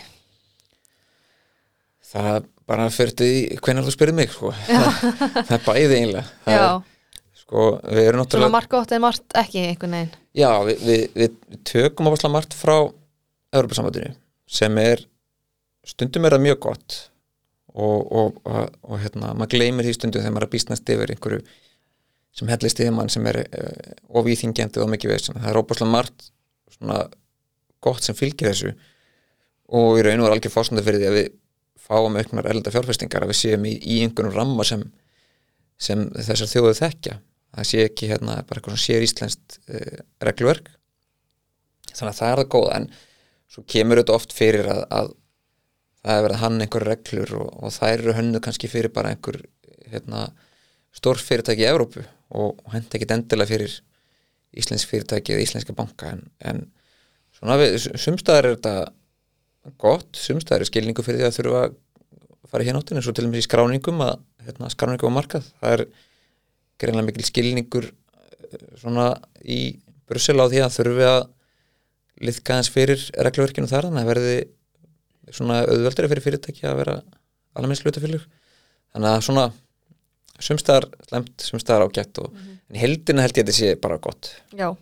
Það 2.11 2.31
bara 2.71 2.89
fyrir 2.91 3.15
því 3.21 3.31
hvernig 3.63 3.87
þú 3.87 3.95
spyrir 3.95 4.17
mig 4.17 4.33
sko. 4.33 4.51
það 5.47 5.55
er 5.55 5.63
bæðið 5.69 5.97
einlega 6.01 6.25
það 6.43 6.90
Sko, 7.51 7.81
við 7.83 8.05
erum 8.07 8.21
náttúrulega... 8.21 8.47
Svona 8.47 8.53
margt 8.53 8.71
gott 8.71 8.91
eða 8.93 9.03
margt 9.03 9.33
ekki 9.35 9.61
einhvern 9.67 9.95
veginn? 9.97 10.11
Já, 10.39 10.51
við, 10.63 10.83
við, 10.87 11.01
við 11.19 11.55
tökum 11.67 12.07
áherslu 12.07 12.29
margt 12.31 12.53
frá 12.55 12.75
Európa-samvættinu 13.51 14.13
sem 14.47 14.77
er, 14.79 15.01
stundum 15.83 16.27
er 16.29 16.37
það 16.37 16.45
mjög 16.45 16.61
gott 16.63 16.95
og, 17.75 17.97
og, 18.07 18.37
og, 18.47 18.77
og 18.87 19.01
hérna, 19.01 19.33
maður 19.35 19.57
gleymir 19.57 19.83
því 19.83 19.95
stundum 19.97 20.23
þegar 20.23 20.31
maður 20.37 20.45
er 20.45 20.47
að 20.47 20.53
býstnast 20.53 20.91
yfir 20.95 21.11
einhverju 21.11 21.41
sem 22.39 22.51
hellist 22.53 22.79
yfir 22.79 22.95
mann 22.95 23.11
sem 23.11 23.27
er 23.27 23.39
uh, 23.43 23.89
ofíþingjandi 24.21 24.79
og 24.79 24.87
mikið 24.93 25.11
veist 25.11 25.27
það 25.33 25.49
er 25.51 25.59
óbúslega 25.59 25.91
margt 25.91 26.29
svona 26.71 27.01
gott 27.83 28.07
sem 28.07 28.15
fylgir 28.15 28.53
þessu 28.53 28.71
og 29.75 29.99
í 29.99 30.05
raun 30.07 30.23
og 30.23 30.29
er 30.29 30.37
algjör 30.37 30.53
fórsönda 30.55 30.85
fyrir 30.85 31.03
því 31.03 31.09
að 31.09 31.17
við 31.17 31.27
fáum 31.83 32.15
auknar 32.15 32.47
elda 32.53 32.71
fjárfestingar 32.71 33.27
að 33.27 33.33
við 33.33 33.39
séum 33.41 33.67
í, 33.67 33.75
í 33.75 33.99
einhvern 34.05 34.31
ramma 34.31 34.63
sem, 34.67 34.87
sem 35.75 36.07
þessar 36.15 36.51
þjóðu 36.53 36.73
þekkja 36.79 37.17
það 37.51 37.67
sé 37.71 37.85
ekki 37.87 38.11
hérna 38.11 38.37
bara 38.47 38.61
eitthvað 38.61 38.81
sér 38.81 39.05
íslenskt 39.05 39.57
uh, 39.71 40.03
reglverk 40.23 40.71
þannig 41.91 42.11
að 42.13 42.19
það 42.19 42.31
er 42.31 42.41
það 42.41 42.51
góða 42.55 42.77
en 42.77 42.87
svo 43.51 43.65
kemur 43.73 44.01
þetta 44.01 44.15
oft 44.15 44.35
fyrir 44.35 44.69
að, 44.71 44.83
að 44.95 45.11
það 46.01 46.17
er 46.17 46.25
verið 46.27 46.41
hann 46.45 46.63
einhver 46.63 46.87
reglur 46.87 47.35
og, 47.41 47.49
og 47.61 47.75
það 47.75 47.95
eru 47.97 48.17
hönnu 48.17 48.41
kannski 48.43 48.71
fyrir 48.71 48.93
bara 48.95 49.13
einhver 49.13 49.41
hérna, 49.91 50.29
stór 50.95 51.19
fyrirtæki 51.19 51.65
í 51.65 51.69
Evrópu 51.69 52.03
og, 52.03 52.55
og 52.55 52.71
hend 52.73 52.95
ekki 52.95 53.09
endilega 53.11 53.51
fyrir 53.51 53.75
íslensk 54.57 54.91
fyrirtæki 54.91 55.35
eða 55.35 55.45
íslenska 55.45 55.75
banka 55.75 56.15
en, 56.15 56.25
en 56.47 56.65
svona 57.35 57.57
við, 57.59 57.77
sumstaðar 57.99 58.47
er 58.47 58.57
þetta 58.57 59.73
gott, 59.81 60.09
sumstaðar 60.17 60.65
er 60.65 60.71
skilningu 60.71 61.05
fyrir 61.05 61.21
því 61.21 61.27
að 61.27 61.37
þurfa 61.37 61.63
að 61.65 61.77
fara 62.51 62.67
hér 62.67 62.75
náttúrulega 62.75 63.01
eins 63.01 63.11
og 63.11 63.17
til 63.17 63.25
og 63.27 63.31
með 63.31 63.41
í 63.41 63.45
skráningum 63.45 64.01
að 64.03 64.15
hérna, 64.45 64.71
skráningum 64.73 65.13
á 65.13 65.17
markað. 65.19 65.47
Það 65.61 65.75
er 65.75 65.83
greinlega 66.81 67.07
mikil 67.09 67.27
skilningur 67.27 67.87
eh, 67.87 68.65
svona 68.81 69.13
í 69.41 69.61
Brussel 70.09 70.39
á 70.41 70.45
því 70.51 70.63
að 70.65 70.75
þurfi 70.77 71.07
að 71.07 71.21
liðka 72.21 72.57
eins 72.59 72.69
fyrir 72.71 73.07
reglverkinu 73.17 73.69
þar 73.69 73.89
þannig 73.89 74.03
að 74.03 74.11
verði 74.11 74.37
svona 75.31 75.61
auðveldri 75.63 76.09
fyrir 76.11 76.25
fyrirtæki 76.25 76.67
að 76.67 76.79
vera 76.81 76.95
alveg 77.55 77.71
minnst 77.71 77.85
hlutafylgur 77.85 78.25
þannig 78.91 79.11
að 79.11 79.25
svona 79.27 79.45
sumstæðar 80.41 80.87
slemt, 81.07 81.33
sumstæðar 81.45 81.85
ágætt 81.87 82.21
og 82.21 82.31
mm 82.31 82.39
-hmm. 82.39 82.79
heldina 82.81 83.25
held 83.25 83.37
ég 83.37 83.43
að 83.43 83.51
þetta 83.51 83.57
sé 83.59 83.75
bara 83.81 83.97
gott 83.97 84.31
Já, 84.57 84.75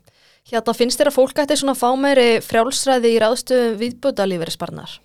hérna 0.51 0.73
finnst 0.73 0.99
þér 0.99 1.11
að 1.11 1.17
fólk 1.19 1.39
ætti 1.43 1.57
svona 1.59 1.75
fá 1.75 1.89
meiri 1.95 2.41
frjálsræði 2.41 3.13
í 3.15 3.19
ráðstöðum 3.19 3.79
viðbúta 3.79 4.25
lífeyrisbarnar? 4.25 4.99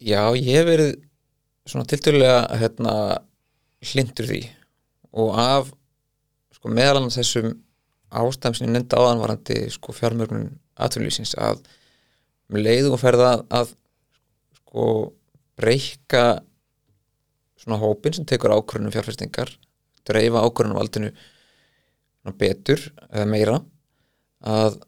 Já, 0.00 0.22
ég 0.36 0.58
hef 0.58 0.66
verið 0.66 0.92
svona 1.66 1.88
tilturlega 1.88 2.58
hérna 2.60 2.94
hlindur 3.80 4.28
því 4.28 4.42
og 5.14 5.38
af 5.38 5.70
sko, 6.54 6.70
meðal 6.72 7.00
annars 7.00 7.18
þessum 7.20 7.52
ástæðum 8.14 8.58
sem 8.58 8.68
ég 8.68 8.74
nefndi 8.74 8.98
áðanvarandi 8.98 9.58
sko, 9.74 9.94
fjármörgnum 9.96 10.48
aðfylgjuðsins 10.74 11.34
að 11.40 11.62
með 12.52 12.66
leiðum 12.68 12.96
og 12.96 13.02
ferða 13.02 13.30
að, 13.34 13.44
að 13.58 13.74
sko 14.60 14.88
breyka 15.58 16.24
svona 17.60 17.78
hópin 17.80 18.16
sem 18.16 18.26
tekur 18.28 18.54
ákvörðunum 18.54 18.94
fjárfestingar 18.94 19.52
dreifa 20.04 20.42
ákvörðunum 20.44 20.80
aldinu 20.82 21.12
betur 22.40 22.80
eða 23.10 23.28
meira 23.28 23.60
að 24.44 24.80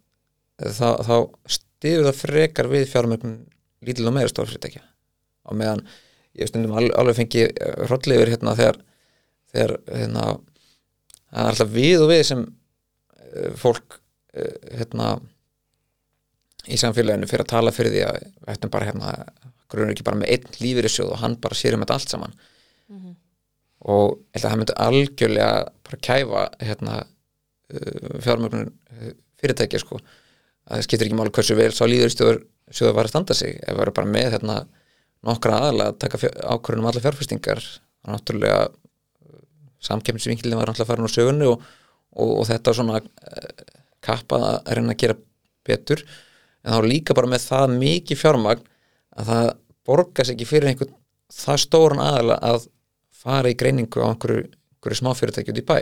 þá, 0.61 0.89
þá 1.05 1.17
stiður 1.53 2.09
það 2.09 2.21
frekar 2.21 2.71
við 2.73 2.89
fjármörgnum 2.91 3.39
lítil 3.87 4.09
og 4.09 4.17
meira 4.17 4.31
stórfyrirtækja. 4.33 4.83
Og 5.47 5.59
meðan 5.61 5.83
ég 6.37 6.51
stundum 6.51 6.77
alveg 6.77 7.19
fengi 7.19 7.47
hrollið 7.87 8.17
yfir 8.17 8.33
hérna 8.35 8.57
þegar 8.59 8.81
þegar 9.57 9.75
hérna, 9.90 10.27
það 11.31 11.40
er 11.42 11.51
alltaf 11.51 11.73
við 11.73 12.05
og 12.05 12.12
við 12.12 12.23
sem 12.31 12.45
uh, 12.45 13.51
fólk 13.61 13.99
uh, 13.99 14.55
hérna 14.77 15.11
í 16.66 16.79
samfélaginu 16.81 17.29
fyrir 17.31 17.47
að 17.47 17.53
tala 17.53 17.75
fyrir 17.75 17.95
því 17.95 18.05
að 18.07 18.19
við 18.23 18.55
ættum 18.55 18.73
bara 18.75 18.88
hérna 18.90 19.12
grunur 19.71 19.95
ekki 19.95 20.07
bara 20.07 20.21
með 20.21 20.33
einn 20.35 20.59
lífyrirsjóð 20.62 21.12
og 21.14 21.23
hann 21.23 21.38
bara 21.42 21.59
sér 21.59 21.77
um 21.77 21.85
þetta 21.85 21.99
allt 21.99 22.12
saman. 22.12 22.35
Mm 22.87 22.99
-hmm. 22.99 23.14
og 23.92 24.19
það 24.38 24.57
myndi 24.57 24.75
algjörlega 24.87 25.51
bara 25.88 26.03
kæfa 26.09 26.42
hérna 26.62 26.95
uh, 27.03 28.21
fjármögnun 28.23 28.73
fyrirtækja 29.40 29.83
sko. 29.83 30.01
Að 30.66 30.79
það 30.79 30.87
skiptir 30.87 31.07
ekki 31.07 31.19
máli 31.19 31.35
hversu 31.35 31.55
vel 31.59 31.73
sá 31.73 31.85
lífyrirsjóður 31.87 32.42
sjóður 32.71 32.97
var 32.97 33.07
að 33.07 33.14
standa 33.14 33.35
sig. 33.35 33.59
Ef 33.62 33.77
við 33.77 33.83
erum 33.85 33.97
bara 33.97 34.11
með 34.11 34.31
hérna 34.35 34.57
nokkra 35.27 35.61
aðalega 35.61 35.92
að 35.92 36.01
taka 36.03 36.19
ákvörðunum 36.55 36.87
um 36.87 36.90
alla 36.90 37.03
fjárfestingar 37.05 37.62
og 38.07 38.12
náttúrulega 38.14 38.59
samkemminsvinkilin 39.87 40.59
var 40.59 40.72
alltaf 40.72 40.88
farin 40.90 41.09
á 41.09 41.12
sögunni 41.12 41.49
og, 41.51 41.62
og, 42.16 42.31
og 42.40 42.46
þetta 42.51 42.75
svona 42.77 43.01
uh, 43.01 43.49
kappað 44.05 44.46
að 44.51 44.72
reyna 44.79 44.94
að 44.94 45.03
gera 45.03 45.18
betur. 45.66 46.03
En 46.66 46.75
þá 46.75 46.90
líka 46.90 47.16
bara 47.16 47.31
með 47.31 47.46
það 47.46 47.77
mikið 47.81 48.22
fjármagn 48.22 48.64
að 49.16 49.31
það 49.31 49.51
borgast 49.87 50.35
ekki 50.35 50.49
fyrir 50.49 50.72
einhvern 50.72 50.94
það 51.33 51.62
stóran 51.62 52.03
aðala 52.03 52.38
að 52.44 52.68
fara 53.14 53.51
í 53.51 53.59
greiningu 53.59 54.03
á 54.03 54.11
einhverju, 54.11 54.46
einhverju 54.46 55.01
smáfyrirtæki 55.01 55.55
út 55.55 55.61
í 55.62 55.66
bæ. 55.66 55.79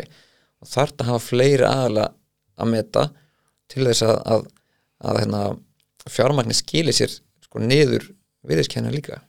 Og 0.64 0.70
þarf 0.70 0.94
þetta 0.94 1.04
að 1.04 1.10
hafa 1.12 1.24
fleiri 1.24 1.68
aðala 1.68 2.08
að 2.60 2.70
meta 2.72 3.06
til 3.72 3.86
þess 3.88 4.04
að, 4.06 4.18
að, 4.34 4.44
að 5.04 5.20
hérna, 5.22 5.42
fjármagnir 6.08 6.58
skilir 6.58 6.96
sér 6.96 7.16
sko 7.44 7.62
niður 7.62 8.06
viðiskenna 8.48 8.92
líka. 8.92 9.20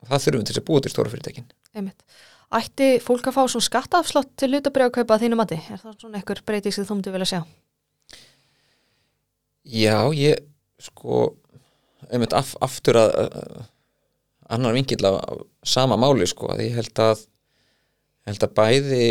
Og 0.00 0.10
það 0.10 0.24
þurfum 0.24 0.42
við 0.42 0.50
til 0.50 0.60
að 0.60 0.66
búa 0.68 0.84
til 0.84 0.92
stóra 0.92 1.12
fyrirtækin. 1.12 1.48
Einmitt. 1.74 2.04
Ætti 2.50 2.96
fólk 3.02 3.28
að 3.30 3.36
fá 3.36 3.42
svona 3.46 3.66
skattaafslott 3.68 4.32
til 4.40 4.50
hlutabrjákaupa 4.50 5.16
að 5.16 5.26
þínu 5.26 5.38
mati? 5.38 5.58
Er 5.70 5.78
það 5.78 6.00
svona 6.00 6.18
einhver 6.18 6.40
breyting 6.46 6.74
sem 6.74 6.86
þú 6.88 6.96
myndi 6.98 7.12
vilja 7.14 7.28
sjá? 7.30 7.40
Já, 9.70 9.98
ég 10.16 10.40
sko 10.82 11.20
einmitt 12.10 12.34
af, 12.34 12.56
aftur 12.64 12.98
að, 12.98 13.12
að 13.20 13.60
annar 14.50 14.74
vingill 14.74 15.04
af 15.06 15.20
af 15.20 15.44
sama 15.62 15.98
máli 16.00 16.26
sko, 16.26 16.48
að 16.50 16.64
ég 16.64 16.78
held 16.80 17.02
að 17.04 17.26
held 18.26 18.44
að 18.46 18.56
bæði 18.56 19.04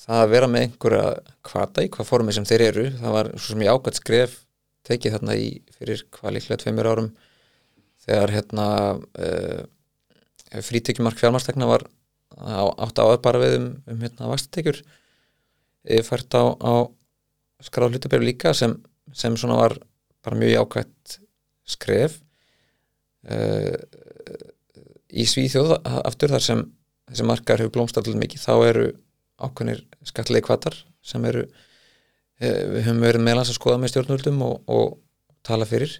það 0.00 0.22
að 0.22 0.30
vera 0.34 0.48
með 0.50 0.66
einhverja 0.66 1.08
kvata 1.46 1.84
í 1.84 1.90
hvað 1.92 2.08
formi 2.08 2.34
sem 2.34 2.46
þeir 2.48 2.66
eru 2.68 2.86
það 3.00 3.16
var 3.16 3.32
svo 3.36 3.52
sem 3.52 3.64
ég 3.64 3.74
ákvæmt 3.74 4.00
skref 4.00 4.38
tekið 4.88 5.16
þarna 5.16 5.36
í 5.36 5.50
fyrir 5.76 6.04
hvað 6.16 6.36
líklega 6.36 6.62
tveimur 6.62 6.90
árum 6.90 7.10
þegar 8.06 8.34
hérna 8.36 8.68
uh, 8.96 9.62
frítekjumark 10.50 11.18
fjármarstekna 11.20 11.68
var 11.70 11.86
átt 12.40 12.98
á 12.98 13.04
bara 13.22 13.42
við 13.42 13.56
um, 13.58 13.68
um 13.90 14.02
hérna 14.02 14.30
vastatekjur 14.30 14.80
fært 16.06 16.34
á, 16.36 16.44
á 16.58 16.72
skráð 17.64 17.96
hlutabér 17.96 18.24
líka 18.24 18.52
sem, 18.56 18.74
sem 19.12 19.36
svona 19.36 19.58
var 19.58 19.76
bara 20.24 20.38
mjög 20.38 20.64
ákvæmt 20.64 21.16
skref 21.68 22.18
uh, 23.30 23.76
í 25.10 25.26
Svíþjóð 25.26 25.76
aftur 25.84 26.34
þar 26.34 26.44
sem 26.44 26.62
þessi 27.10 27.26
markar 27.26 27.60
hefur 27.60 27.74
blómstallið 27.78 28.20
mikið 28.20 28.44
þá 28.44 28.52
eru 28.68 28.86
ákveðnir 29.40 29.82
skattlegi 30.06 30.46
kvatar 30.46 30.76
sem 31.04 31.24
eru 31.28 31.46
uh, 31.46 32.62
við 32.74 32.84
höfum 32.86 33.04
verið 33.06 33.26
meðlans 33.26 33.52
að 33.52 33.58
skoða 33.60 33.80
með 33.82 33.94
stjórnvöldum 33.94 34.44
og, 34.46 34.56
og 34.70 34.98
tala 35.46 35.68
fyrir. 35.68 35.96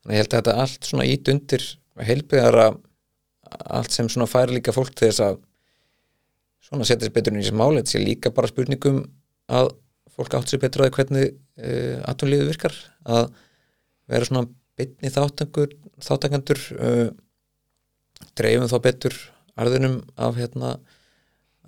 Þannig 0.00 0.14
að 0.14 0.16
ég 0.16 0.22
held 0.24 0.32
að 0.32 0.40
þetta 0.40 0.56
allt 0.64 0.88
svona 0.88 1.08
ít 1.08 1.32
undir 1.32 1.66
heilbyggara 2.00 2.66
allt 3.50 3.94
sem 3.94 4.08
svona 4.10 4.28
fær 4.30 4.52
líka 4.52 4.74
fólk 4.74 4.92
til 4.94 5.08
þess 5.10 5.24
að 5.26 5.40
svona 6.70 6.86
setja 6.86 7.08
sér 7.08 7.14
betur 7.14 7.34
inn 7.34 7.40
í 7.40 7.44
þessi 7.44 7.58
máli 7.58 7.80
þetta 7.80 7.94
sé 7.94 8.02
líka 8.02 8.32
bara 8.34 8.50
spurningum 8.50 9.02
að 9.50 9.72
fólk 10.14 10.36
átt 10.38 10.52
sér 10.52 10.62
betur 10.62 10.86
því 10.86 10.94
hvernig 10.96 11.30
uh, 11.32 11.98
atvinnlífið 12.10 12.50
virkar. 12.52 12.76
Að 13.08 13.30
vera 14.10 14.28
svona 14.28 14.46
þáttangur 15.16 15.76
þáttangandur 16.00 16.60
uh, 16.76 17.06
dreifum 18.38 18.70
þá 18.70 18.78
betur 18.84 19.16
arðunum 19.60 20.00
af 20.20 20.36
hérna 20.40 20.74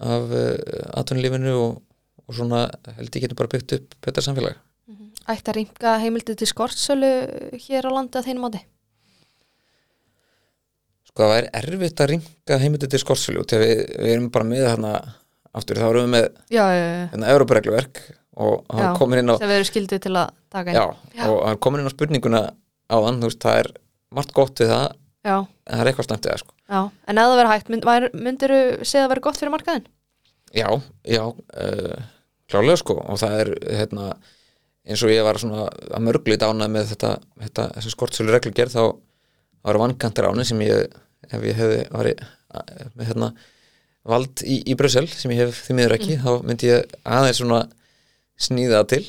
af 0.02 0.28
uh, 0.32 0.58
atvinnlífinu 0.98 1.54
og, 1.56 1.80
og 2.26 2.36
svona 2.36 2.66
held 2.98 3.10
ég 3.16 3.26
getum 3.26 3.40
bara 3.40 3.52
byggt 3.54 3.76
upp 3.78 3.96
betra 4.04 4.24
samfélag. 4.24 4.60
Ætti 5.30 5.52
að 5.52 5.58
rýmka 5.60 5.98
heimildið 6.02 6.40
til 6.40 6.48
skortsölu 6.50 7.10
hér 7.62 7.86
á 7.86 7.90
landi 7.94 8.18
að 8.18 8.30
þínu 8.30 8.42
það 11.18 11.32
væri 11.34 11.50
erfitt 11.60 12.00
að 12.02 12.10
ringa 12.12 12.58
heimildi 12.62 12.88
til 12.92 13.00
skortsölu 13.02 13.44
þegar 13.44 13.64
við, 13.66 13.82
við 14.00 14.12
erum 14.14 14.30
bara 14.32 14.48
með 14.48 14.62
hérna 14.70 14.92
aftur 15.52 15.76
þá 15.82 15.86
erum 15.90 16.06
við 16.06 16.12
með 16.14 16.26
Já, 16.54 16.64
já, 16.72 16.82
já. 16.86 17.04
hérna 17.12 17.32
Európa-regluverk 17.34 18.02
og 18.42 18.62
hann 18.72 18.86
Já, 18.86 18.92
komin 18.96 19.20
inn 19.20 19.32
á 19.32 19.36
sem 19.36 19.50
við 19.50 19.58
erum 19.58 19.68
skildið 19.68 20.02
til 20.06 20.14
að 20.16 20.30
taka 20.54 20.72
inn. 20.72 21.28
og 21.28 21.42
hann 21.50 21.60
komin 21.66 21.82
inn 21.82 21.90
á 21.92 21.96
spurninguna 21.96 22.42
á 22.88 22.96
þann, 22.96 23.20
þú 23.20 23.28
veist, 23.28 23.42
það 23.44 23.58
er 23.62 23.68
margt 24.16 24.32
gott 24.36 24.62
við 24.62 24.72
það, 24.72 24.86
en 25.28 25.44
það 25.68 25.82
er 25.84 25.90
eitthvað 25.92 26.08
slæmt 26.08 26.26
við 26.26 26.32
það 26.32 26.40
sko. 26.42 26.54
En 27.12 27.20
það 27.20 27.34
verður 27.36 27.50
hægt, 27.52 27.68
mynd, 27.72 27.84
væri- 27.88 28.10
myndirðu 28.16 28.62
segja 28.88 29.04
að 29.06 29.12
verður 29.12 29.26
gott 29.28 29.38
fyrir 29.42 29.52
markaðin? 29.52 29.84
já, 30.52 30.68
já 31.08 31.22
uh, 31.28 32.00
klálega 32.52 32.76
sko 32.80 32.96
og 33.00 33.20
það 33.20 33.36
er 33.44 33.50
hérna, 33.78 34.08
eins 34.88 35.04
og 35.06 35.12
ég 35.12 35.24
var 35.24 35.38
svona 35.40 35.68
að 35.68 36.02
mörgli 36.08 36.36
dánað 36.40 36.72
með 36.74 36.90
þetta, 36.92 37.12
þetta 37.44 37.68
þessi 37.76 37.92
skortsölu 37.94 38.34
reglugerð 38.34 38.74
þá 38.76 38.82
þá 39.62 39.72
eru 39.72 39.82
vankantir 39.86 40.28
áni 40.28 40.46
sem 40.48 40.60
ég 40.66 40.92
ef 41.30 41.46
ég 41.46 41.58
hefði 41.58 41.82
var 41.92 42.10
með 42.98 43.08
hérna 43.08 43.32
vald 44.08 44.42
í, 44.42 44.58
í 44.66 44.76
Brussel 44.78 45.06
sem 45.08 45.32
ég 45.34 45.46
hef 45.46 45.62
því 45.66 45.78
miður 45.78 45.96
ekki, 45.96 46.18
þá 46.20 46.32
myndi 46.42 46.70
ég 46.72 46.96
aðeins 47.06 47.40
svona 47.40 47.62
sníða 48.42 48.82
það 48.82 48.90
til 48.92 49.04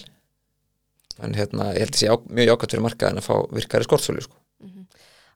en 1.24 1.36
hérna, 1.38 1.72
ég 1.74 1.86
held 1.86 1.94
að 1.96 2.00
sé 2.02 2.10
á, 2.10 2.16
mjög 2.30 2.50
jákvæmt 2.50 2.74
fyrir 2.74 2.86
markaðin 2.86 3.22
að 3.22 3.28
fá 3.28 3.36
virkari 3.54 3.88
skortsölu 3.88 4.24
sko. 4.26 4.40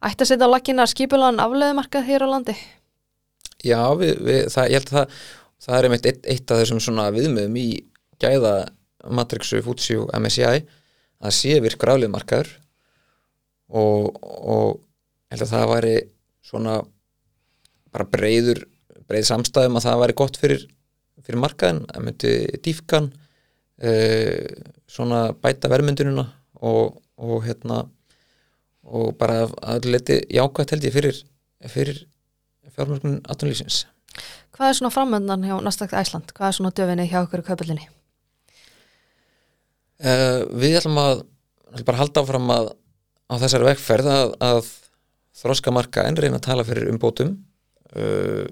Ætti 0.07 0.25
að 0.25 0.29
setja 0.31 0.49
á 0.49 0.53
laggina 0.53 0.85
skipulan 0.89 1.41
afleiðumarkað 1.41 2.07
hér 2.09 2.25
á 2.25 2.27
landi? 2.29 2.55
Já, 3.65 3.81
við, 3.97 4.17
við, 4.25 4.41
það, 4.53 4.71
ég 4.71 4.81
held 4.81 4.89
að 4.89 4.97
það, 4.97 5.21
það 5.65 5.77
er 5.77 5.87
einmitt 5.87 6.09
eitt, 6.09 6.27
eitt 6.33 6.53
af 6.53 6.61
þessum 6.61 6.81
svona 6.83 7.07
viðmiðum 7.13 7.57
í 7.61 7.67
gæða 8.21 8.55
Matrixu, 9.17 9.61
Futsju, 9.65 10.07
MSCI 10.17 10.65
að 11.17 11.33
sé 11.33 11.57
virkur 11.63 11.93
afleiðumarkaður 11.93 12.51
og, 13.73 14.19
og 14.21 14.77
held 15.31 15.43
að 15.45 15.53
það 15.53 15.69
væri 15.73 15.95
svona 16.47 16.77
bara 17.93 18.07
breyður 18.11 18.63
breið 19.07 19.29
samstæðum 19.29 19.79
að 19.79 19.87
það 19.87 20.01
væri 20.03 20.17
gott 20.21 20.39
fyrir, 20.39 20.63
fyrir 21.23 21.41
markaðin, 21.41 21.83
að 21.93 22.05
myndi 22.07 22.33
dýfkan 22.65 23.11
uh, 23.11 24.41
svona 24.89 25.21
bæta 25.41 25.71
verðmyndununa 25.71 26.27
og, 26.67 26.97
og 27.19 27.45
hérna 27.47 27.85
og 28.87 29.13
bara 29.19 29.45
að 29.67 29.89
leti 29.91 30.21
jákvætt 30.31 30.73
held 30.75 30.87
ég 30.87 30.95
fyrir, 30.95 31.21
fyrir 31.67 32.01
fjármörkun 32.75 33.19
atvinnlýsins. 33.27 33.85
Hvað 34.55 34.71
er 34.71 34.77
svona 34.79 34.93
framöndan 34.93 35.43
hjá 35.45 35.55
Nasdaq 35.61 35.93
Æsland? 35.97 36.31
Hvað 36.35 36.49
er 36.49 36.57
svona 36.57 36.73
döfinni 36.75 37.07
hjá 37.09 37.19
okkur 37.23 37.43
í 37.43 37.47
kaupallinni? 37.47 37.87
Uh, 39.97 40.45
við 40.53 40.77
ætlum 40.79 40.99
að 41.01 41.23
ætlum 41.73 41.87
bara 41.87 41.97
að 41.97 42.03
halda 42.03 42.23
áfram 42.23 42.51
að 42.53 42.67
á 43.27 43.33
þessari 43.41 43.67
vegferð 43.67 44.09
að, 44.11 44.33
að 44.45 44.69
þroska 45.37 45.73
marka 45.73 46.05
en 46.07 46.17
reyna 46.17 46.39
að 46.39 46.47
tala 46.49 46.65
fyrir 46.67 46.89
umbótum. 46.91 47.35
Uh, 47.95 48.45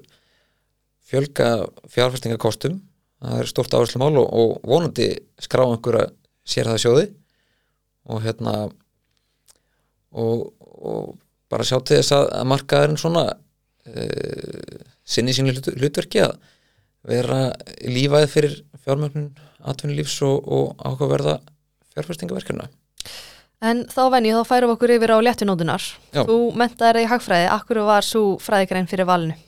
fjölga 1.06 1.66
fjárfestingakostum 1.92 2.80
það 3.22 3.42
er 3.42 3.50
stort 3.50 3.74
áherslu 3.76 4.00
mál 4.02 4.16
og, 4.20 4.26
og 4.26 4.66
vonandi 4.66 5.10
skrá 5.42 5.64
einhverja 5.66 6.10
sér 6.46 6.70
það 6.70 6.82
sjóði 6.82 7.06
og 8.06 8.22
hérna 8.24 8.54
og, 10.16 10.46
og 10.60 11.16
bara 11.50 11.66
sjá 11.66 11.78
til 11.80 12.00
þess 12.00 12.14
að, 12.16 12.26
að 12.40 12.48
markaðurinn 12.52 13.00
svona 13.00 13.24
uh, 13.36 14.78
sinni 15.06 15.34
sínu 15.36 15.54
hlut, 15.54 15.70
hlutverki 15.76 16.24
að 16.26 16.36
vera 17.06 17.40
lífaðið 17.86 18.32
fyrir 18.32 18.56
fjármögnun 18.82 19.30
atvinnulífs 19.66 20.18
og, 20.26 20.42
og 20.42 20.74
áhugaverða 20.82 21.38
fjárfestingaverkjörna 21.94 22.68
En 23.64 23.86
þá 23.88 24.02
venni, 24.12 24.34
þá 24.36 24.42
færum 24.44 24.70
við 24.70 24.76
okkur 24.76 24.92
yfir 24.98 25.12
á 25.16 25.18
léttunótunar. 25.24 25.84
Þú 26.12 26.38
mentaði 26.60 27.06
í 27.06 27.08
hagfræði, 27.08 27.46
akkur 27.54 27.80
var 27.86 28.04
svo 28.04 28.24
fræðigrein 28.42 28.88
fyrir 28.90 29.08
valinu? 29.08 29.38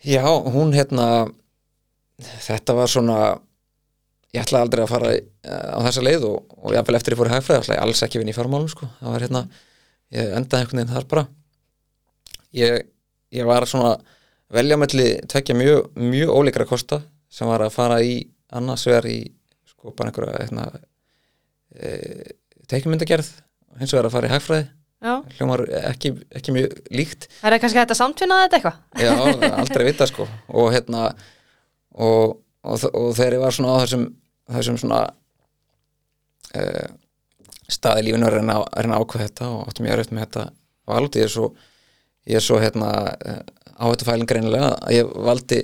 Já, 0.00 0.24
hún 0.24 0.72
hérna 0.72 1.28
þetta 2.20 2.76
var 2.76 2.90
svona 2.90 3.18
ég 4.34 4.44
ætlaði 4.44 4.66
aldrei 4.66 4.84
að 4.84 4.92
fara 4.92 5.10
eh, 5.16 5.68
á 5.74 5.78
þessa 5.86 6.04
leið 6.04 6.26
og, 6.28 6.54
og 6.60 6.74
jáfnvel 6.74 6.98
eftir 6.98 7.14
ég 7.14 7.20
fór 7.20 7.30
í 7.30 7.34
hagfræði 7.34 7.62
ætlaði 7.64 7.78
ég 7.78 7.84
alls 7.84 8.02
ekki 8.06 8.20
vinna 8.20 8.32
í 8.32 8.36
fjármálum 8.36 8.70
sko. 8.70 8.88
það 9.00 9.14
var 9.14 9.24
hérna, 9.26 9.42
ég 10.14 10.34
endaði 10.38 10.64
einhvern 10.64 10.80
veginn 10.80 10.94
þar 10.94 11.08
bara 11.10 11.24
ég, 12.60 12.86
ég 13.34 13.48
var 13.48 13.66
svona 13.70 13.94
velja 14.54 14.78
melli 14.80 15.08
tvekja 15.30 15.56
mjög, 15.58 15.90
mjög 15.98 16.32
ólíkra 16.36 16.68
kosta 16.68 17.00
sem 17.30 17.50
var 17.50 17.64
að 17.64 17.74
fara 17.74 18.00
í 18.02 18.22
annars 18.54 18.86
vegar 18.88 19.10
í 19.10 19.18
sko 19.70 19.94
bara 19.96 20.12
einhverja 20.12 20.44
hérna, 20.44 20.68
e, 21.76 21.90
teikmyndagerð 22.70 23.32
hins 23.80 23.94
vegar 23.94 24.10
að 24.10 24.14
fara 24.16 24.30
í 24.30 24.34
hagfræði. 24.34 24.68
Hljómar 25.38 25.64
ekki, 25.88 26.12
ekki 26.36 26.52
mjög 26.52 26.74
líkt. 26.92 27.28
Það 27.40 27.54
er 27.56 27.62
kannski 27.62 27.80
hægt 27.80 27.94
að 27.94 28.00
samtvinna 28.02 28.40
þetta 28.42 28.58
eitthvað? 28.58 28.80
Já, 29.00 29.12
aldrei 29.62 29.86
vita 29.86 30.08
sko. 30.10 30.26
Og 30.52 30.72
hérna 30.74 31.06
og, 31.96 32.40
og, 32.60 32.84
og 32.90 33.14
þegar 33.16 33.38
ég 33.38 33.44
var 33.44 33.56
svona 33.56 33.78
á 33.78 33.82
þessum 33.84 34.10
þessum 34.50 34.78
svona 34.80 35.00
uh, 36.58 36.88
staði 37.70 38.08
lífinu 38.08 38.28
að 38.28 38.36
reyna, 38.38 38.58
reyna 38.76 38.98
að 38.98 39.04
ákveða 39.04 39.26
þetta 39.28 39.50
og 39.54 39.70
áttum 39.70 39.86
ég 39.88 39.94
að 39.94 40.00
rautt 40.00 40.14
með 40.14 40.26
þetta 40.26 40.46
valdi 40.90 41.20
ég 41.20 41.28
er 41.28 41.34
svo, 41.34 41.48
ég 42.30 42.40
er 42.40 42.44
svo 42.44 42.60
hérna 42.62 42.90
uh, 43.14 43.42
á 43.78 43.84
þetta 43.86 44.08
fælinn 44.08 44.30
greinilega 44.30 44.72
að 44.76 44.96
ég 44.96 45.12
valdi 45.30 45.60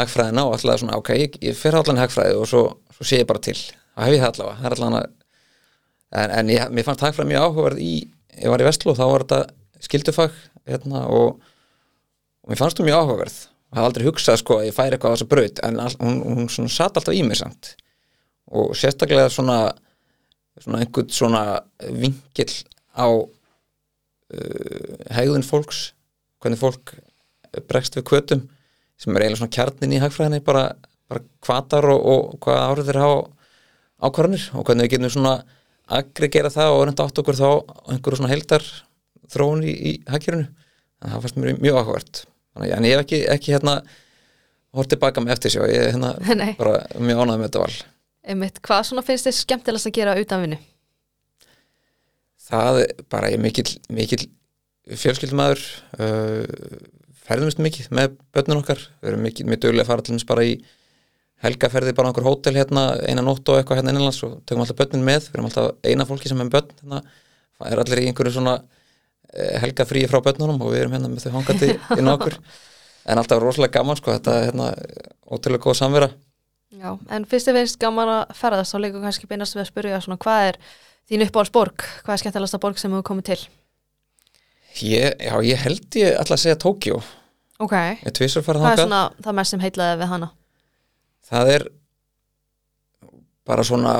hagfræðina 0.00 0.46
og 0.48 0.56
alltaf 0.56 0.80
svona 0.80 0.98
ok, 1.00 1.10
ég, 1.20 1.40
ég 1.44 1.58
fer 1.58 1.76
allan 1.76 2.00
hagfræði 2.00 2.38
og 2.40 2.48
svo, 2.48 2.62
svo 2.96 3.06
sé 3.06 3.20
ég 3.20 3.28
bara 3.28 3.42
til. 3.44 3.58
Og 3.92 4.06
hef 4.06 4.14
ég 4.16 4.22
það 4.22 4.30
allavega, 4.32 4.58
það 4.62 4.70
er 4.70 4.76
allavega 4.78 5.21
en, 6.12 6.34
en 6.40 6.52
ég, 6.52 6.66
mér 6.74 6.86
fannst 6.86 7.04
hagfræði 7.04 7.32
mjög 7.32 7.46
áhugaverð 7.46 7.82
í 7.84 7.92
ég 8.42 8.52
var 8.52 8.62
í 8.62 8.66
Vestló, 8.68 8.96
þá 8.96 9.04
var 9.06 9.24
þetta 9.26 9.86
skildufag 9.86 10.36
hérna 10.68 11.06
og 11.12 11.40
og 12.42 12.50
mér 12.50 12.58
fannst 12.58 12.80
hún 12.80 12.88
mjög 12.88 13.02
áhugaverð 13.02 13.38
og 13.42 13.78
hafði 13.78 13.88
aldrei 13.88 14.06
hugsað 14.08 14.40
sko 14.40 14.58
að 14.58 14.66
ég 14.68 14.76
færi 14.76 14.96
eitthvað 14.96 15.12
á 15.12 15.16
þessa 15.16 15.30
braut 15.30 15.62
en 15.66 15.80
hún, 16.02 16.18
hún 16.26 16.50
svona 16.52 16.72
satt 16.74 16.98
alltaf 16.98 17.16
í 17.16 17.22
mig 17.24 17.38
samt. 17.38 17.74
Og 18.52 18.74
sérstaklega 18.76 19.30
svona 19.32 19.58
svona 20.60 20.82
einhvern 20.82 21.12
svona 21.12 21.42
vingill 21.80 22.52
á 22.92 23.08
uh, 23.08 23.28
hegðun 25.16 25.46
fólks 25.46 25.92
hvernig 26.42 26.60
fólk 26.60 26.94
bregst 27.68 27.96
við 27.96 28.06
kvötum 28.10 28.42
sem 29.00 29.14
er 29.16 29.24
eiginlega 29.24 29.40
svona 29.40 29.56
kjarnin 29.56 29.96
í 29.96 30.02
hagfræðinni 30.02 30.42
bara, 30.44 30.72
bara 31.08 31.24
kvatar 31.44 31.88
og, 31.92 32.02
og 32.02 32.36
hvað 32.44 32.62
árið 32.66 32.90
þeir 32.90 33.00
hafa 33.02 33.18
ákvarðanir 34.02 34.46
og 34.52 34.66
hvernig 34.66 34.88
við 34.88 34.94
getum 34.96 35.14
svona 35.16 35.34
aggregera 35.92 36.52
það 36.52 36.76
og 36.76 36.84
reynda 36.86 37.06
átt 37.06 37.22
okkur 37.22 37.38
þá 37.38 37.48
á 37.48 37.54
einhverju 37.94 38.20
svona 38.20 38.32
heldar 38.32 38.66
þróun 39.32 39.64
í, 39.66 39.72
í 39.72 39.92
hagkerfinu. 40.08 40.48
En 41.02 41.14
það 41.14 41.24
fannst 41.24 41.40
mér 41.40 41.58
mjög 41.58 41.80
áhugavert. 41.80 42.24
Þannig, 42.52 42.74
en 42.76 42.86
ég 42.86 42.94
hef 42.94 43.04
ekki, 43.06 43.22
ekki 43.32 43.54
hérna 43.56 43.78
hort 44.76 44.92
tilbaka 44.92 45.22
með 45.24 45.36
eftir 45.36 45.54
sjá, 45.54 45.62
ég 45.68 45.88
er 45.88 45.94
hérna 45.96 46.12
Nei, 46.38 46.52
bara 46.58 46.84
mjög 47.00 47.24
ánægð 47.24 47.40
með 47.40 47.48
þetta 47.48 47.64
val. 47.64 47.78
Einmitt, 48.32 48.60
hvað 48.62 48.84
svona 48.88 49.04
finnst 49.06 49.26
þið 49.26 49.38
skemmtilegast 49.40 49.90
að 49.90 49.96
gera 49.98 50.20
utan 50.20 50.44
vinnu? 50.44 50.60
það 52.52 52.82
er 52.82 52.94
bara 53.12 53.30
ég 53.32 53.38
er 53.38 53.42
mikill, 53.42 53.70
mikill 53.92 54.24
fjölskyldumæður 54.98 55.62
uh, 56.02 56.44
ferðumist 57.22 57.62
mikið 57.62 57.90
með 57.94 58.16
börnun 58.34 58.62
okkar. 58.62 58.80
Við 59.00 59.12
erum 59.12 59.26
mikið, 59.28 59.50
mjög 59.50 59.62
duglega 59.64 59.86
að 59.86 59.92
fara 59.92 60.06
til 60.06 60.16
þess 60.16 60.28
bara 60.28 60.46
í 60.46 60.56
helgaferði 61.42 61.94
bara 61.96 62.08
á 62.08 62.10
einhver 62.12 62.26
hótel 62.28 62.54
hérna 62.56 62.84
eina 63.08 63.24
nótt 63.24 63.48
og 63.50 63.58
eitthvað 63.58 63.80
hérna 63.80 63.94
innanlands 63.94 64.20
og 64.26 64.40
tökum 64.46 64.62
alltaf 64.64 64.78
börnin 64.78 65.06
með, 65.06 65.28
við 65.28 65.38
erum 65.38 65.48
alltaf 65.48 65.88
eina 65.88 66.06
fólki 66.08 66.30
sem 66.30 66.38
er 66.38 66.48
með 66.48 66.56
börn 66.56 66.74
hérna, 66.80 67.00
það 67.58 67.72
er 67.72 67.82
allir 67.82 68.02
í 68.02 68.10
einhverju 68.10 68.34
svona 68.36 68.58
eh, 69.32 69.56
helgafríi 69.64 70.10
frá 70.10 70.20
börnunum 70.24 70.60
og 70.62 70.74
við 70.74 70.84
erum 70.84 70.94
hérna 70.96 71.10
með 71.10 71.26
þau 71.26 71.38
hangandi 71.38 71.72
inn 71.98 72.10
á 72.10 72.14
okkur. 72.14 72.38
En 73.10 73.18
alltaf 73.18 73.42
rosalega 73.42 73.80
gaman 73.80 73.98
sko, 73.98 74.14
þetta 74.14 74.36
er 74.38 74.46
hérna 74.50 74.68
ótrúlega 75.26 75.64
góð 75.64 75.80
samvera. 75.80 76.12
Já, 76.72 76.92
en 77.12 77.26
fyrst 77.28 77.50
þið 77.50 77.58
finnst 77.58 77.80
gaman 77.82 78.12
að 78.12 78.36
ferðast 78.38 78.72
þá 78.72 78.78
leikur 78.84 79.02
kannski 79.02 79.28
beinast 79.28 79.56
við 79.58 79.64
að 79.64 79.72
spyrja 79.72 79.98
svona 80.04 80.20
hvað 80.22 80.52
er 80.52 80.60
þín 81.10 81.26
uppáhaldsborg, 81.26 81.88
hvað 82.06 82.14
er 82.14 82.22
skemmtilegasta 82.22 82.62
borg 82.62 82.78
sem 82.80 82.94
hefur 82.94 83.08
komið 83.10 83.26
til? 83.32 83.40
ég, 84.80 85.18
Já, 85.20 85.34
ég 85.44 85.60
held 85.66 85.98
ég 86.00 86.14
alltaf 86.16 86.38
að 86.38 86.44
segja 86.46 86.60
Tókjó 86.62 87.00
Ok, 87.62 87.74
hvað 87.74 88.22
er 88.22 88.80
svona 88.80 89.02
það 89.22 89.36
mest 89.38 89.54
sem 89.54 89.62
heitlaði 89.62 89.98
við 90.00 90.10
hana? 90.10 90.30
Það 91.32 91.52
er 91.56 91.64
bara 93.48 93.64
svona 93.66 93.94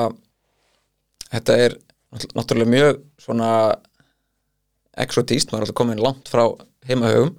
þetta 1.31 1.57
er 1.65 1.77
náttúrulega 2.37 2.69
mjög 2.69 3.01
svona 3.21 3.49
exotíst, 5.03 5.49
maður 5.49 5.63
er 5.63 5.67
alltaf 5.67 5.79
komin 5.79 6.03
langt 6.03 6.29
frá 6.29 6.45
heimahögum 6.87 7.33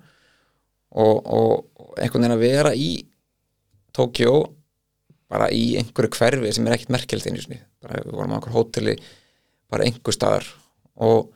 og, 0.95 1.17
og, 1.23 1.53
og 1.79 1.99
einhvern 2.03 2.25
veginn 2.25 2.37
að 2.37 2.45
vera 2.45 2.75
í 2.75 2.91
Tókjó 3.95 4.35
bara 5.31 5.47
í 5.55 5.77
einhverju 5.79 6.11
hverfi 6.19 6.51
sem 6.55 6.67
er 6.67 6.75
ekkert 6.75 6.91
merkjöld 6.97 7.29
einu 7.29 7.43
sinni, 7.43 7.61
bara 7.83 8.01
við 8.03 8.17
vorum 8.17 8.35
á 8.35 8.37
einhver 8.41 8.57
hóteli 8.57 8.97
bara 9.71 9.87
einhver 9.87 10.15
staðar 10.15 10.49
og 10.95 11.31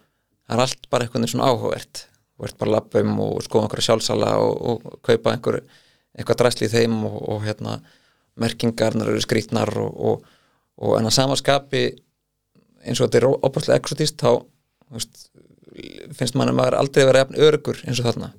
það 0.49 0.57
er 0.57 0.65
allt 0.65 0.89
bara 0.91 1.07
einhvern 1.07 1.23
veginn 1.23 1.35
svona 1.35 1.51
áhugavert. 1.53 2.05
Og 2.39 2.47
ert 2.47 2.59
bara 2.59 2.71
að 2.71 2.77
labba 2.77 3.01
um 3.03 3.21
og 3.25 3.39
skoða 3.43 3.67
einhverja 3.67 3.87
sjálfsala 3.89 4.35
og, 4.39 4.53
og 4.71 4.99
kaupa 5.07 5.33
einhver 5.35 5.59
eitthvað 6.15 6.41
dræsli 6.43 6.69
í 6.69 6.73
þeim 6.73 7.01
og 7.09 7.43
hérna 7.47 7.79
merkingarnar 8.43 9.11
eru 9.13 9.23
skrítnar 9.23 9.73
og, 9.81 9.95
og, 9.97 10.29
og 10.83 10.99
en 10.99 11.09
að 11.09 11.17
samaskapi 11.19 11.85
eins 12.85 13.01
og 13.01 13.09
þetta 13.09 13.21
er 13.21 13.29
óbúrslega 13.29 13.81
exotist 13.81 14.21
þá 14.21 14.31
veist, 14.95 15.29
finnst 16.17 16.39
mann 16.39 16.53
að 16.53 16.59
maður 16.61 16.79
aldrei 16.81 17.05
vera 17.07 17.25
jafn 17.25 17.41
örugur 17.49 17.83
eins 17.85 18.01
og 18.01 18.09
þarna. 18.09 18.33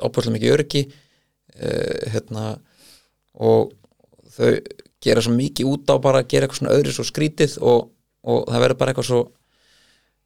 Óbúrslega 0.00 0.36
mikið 0.36 0.54
öryggi 0.56 0.82
uh, 0.88 2.10
hérna 2.14 2.44
og 3.34 3.72
þau 4.34 4.50
gera 5.04 5.22
svo 5.24 5.34
mikið 5.34 5.70
út 5.70 5.90
á 5.92 5.96
bara 6.02 6.22
að 6.22 6.30
gera 6.32 6.46
eitthvað 6.46 6.62
svona 6.62 6.76
öðru 6.76 6.94
svo 6.94 7.06
skrítið 7.06 7.56
og, 7.62 7.90
og 8.24 8.46
það 8.48 8.64
verður 8.64 8.80
bara 8.80 8.94
eitthvað 8.94 9.10
svo 9.10 9.22